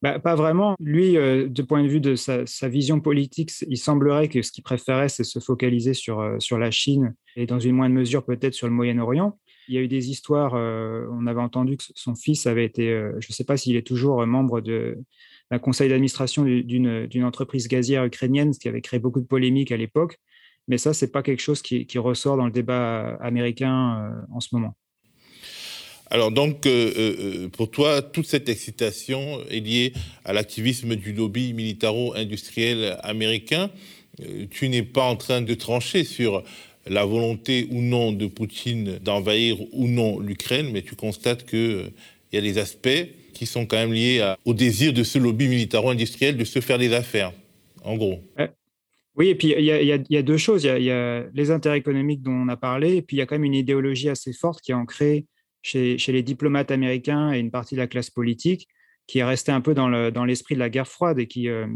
[0.02, 0.76] Bah, Pas vraiment.
[0.78, 4.62] Lui, euh, du point de vue de sa, vision politique, il semblerait que ce qu'il
[4.62, 8.68] préférait, c'est se focaliser sur, sur la Chine et dans une moindre mesure peut-être sur
[8.68, 9.36] le Moyen-Orient.
[9.68, 12.88] Il y a eu des histoires, on avait entendu que son fils avait été,
[13.18, 14.96] je ne sais pas s'il est toujours membre de,
[15.50, 19.76] d'un conseil d'administration d'une entreprise gazière ukrainienne, ce qui avait créé beaucoup de polémiques à
[19.76, 20.18] l'époque.
[20.68, 24.40] Mais ça, ce n'est pas quelque chose qui, ressort dans le débat américain euh, en
[24.40, 24.74] ce moment.
[26.10, 29.92] Alors donc, euh, euh, pour toi, toute cette excitation est liée
[30.24, 33.70] à l'activisme du lobby militaro-industriel américain.
[34.50, 36.42] tu n'es pas en train de trancher sur
[36.86, 41.92] la volonté ou non de Poutine d'envahir ou non l'Ukraine, mais tu constates qu'il
[42.32, 46.36] y a des aspects qui sont quand même liés au désir de ce lobby militaro-industriel
[46.36, 47.32] de se faire des affaires,
[47.84, 48.20] en gros.
[49.16, 50.64] Oui, et puis il y, a, deux choses.
[50.64, 53.26] Il y, a les intérêts économiques dont on a parlé, et puis il y a
[53.26, 55.24] quand même une idéologie assez forte qui est ancrée
[55.62, 58.68] chez, les diplomates américains et une partie de la classe politique,
[59.06, 61.66] qui est restée un peu dans l'esprit de la guerre froide et qui, euh,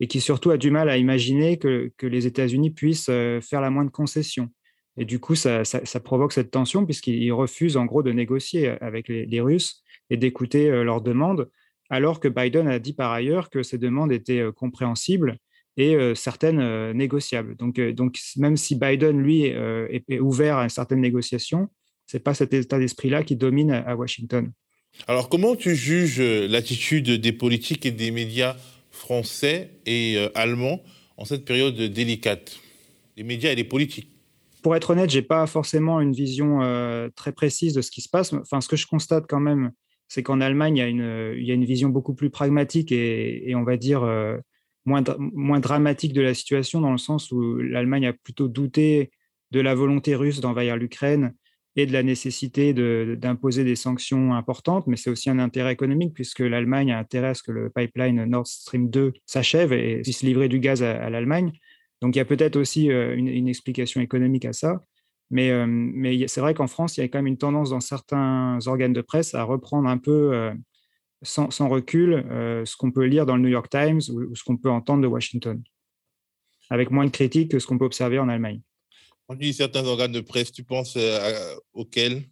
[0.00, 3.70] et qui surtout a du mal à imaginer que, les États-Unis puissent euh, faire la
[3.70, 4.48] moindre concession.
[4.96, 5.62] Et du coup, ça,
[6.02, 11.00] provoque cette tension puisqu'ils refusent en gros de négocier avec les, Russes et d'écouter leurs
[11.00, 11.50] demandes,
[11.90, 15.38] alors que Biden a dit par ailleurs que ces demandes étaient compréhensibles
[15.76, 17.56] et certaines négociables.
[17.56, 21.68] Donc, donc, même si Biden, lui, est, ouvert à certaines négociations,
[22.06, 24.52] ce n'est pas cet état d'esprit-là qui domine à, Washington.
[25.06, 28.56] Alors, comment tu juges l'attitude des politiques et des médias
[28.90, 30.82] français et allemands
[31.16, 32.58] en cette période délicate?
[33.16, 34.18] Les médias et les politiques
[34.62, 36.60] pour être honnête, je n'ai pas forcément une vision
[37.14, 38.32] très précise de ce qui se passe.
[38.32, 39.72] Enfin, ce que je constate quand même,
[40.08, 44.02] c'est qu'en Allemagne, il y, a une, vision beaucoup plus pragmatique et, on va dire
[44.84, 49.10] moins, dramatique de la situation, dans le sens où l'Allemagne a plutôt douté
[49.50, 51.34] de la volonté russe d'envahir l'Ukraine
[51.76, 56.40] et de la nécessité d'imposer des sanctions importantes, mais c'est aussi un intérêt économique puisque
[56.40, 60.48] l'Allemagne a intérêt à ce que le pipeline Nord Stream 2 s'achève et puisse livrer
[60.48, 61.52] du gaz à, l'Allemagne.
[62.02, 64.82] Donc il y a peut-être aussi euh, une, explication économique à ça.
[65.30, 67.80] Mais, euh, mais c'est vrai qu'en France, il y a quand même une tendance dans
[67.80, 70.54] certains organes de presse à reprendre un peu euh,
[71.22, 74.56] sans, recul euh, ce qu'on peut lire dans le New York Times ou, ce qu'on
[74.56, 75.62] peut entendre de Washington,
[76.70, 78.60] avec moins de critiques que ce qu'on peut observer en Allemagne.
[79.26, 80.96] Quand tu dis certains organes de presse, tu penses
[81.74, 82.22] auxquels?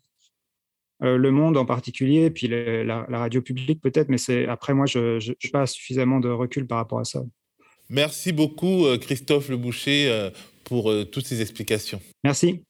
[1.00, 5.50] Le Monde en particulier, puis la, radio publique peut-être, mais c'est après moi, je n'ai
[5.52, 7.22] pas suffisamment de recul par rapport à ça.
[7.90, 10.30] Merci beaucoup, Christophe Le Boucher,
[10.64, 12.00] pour toutes ces explications.
[12.24, 12.62] Merci.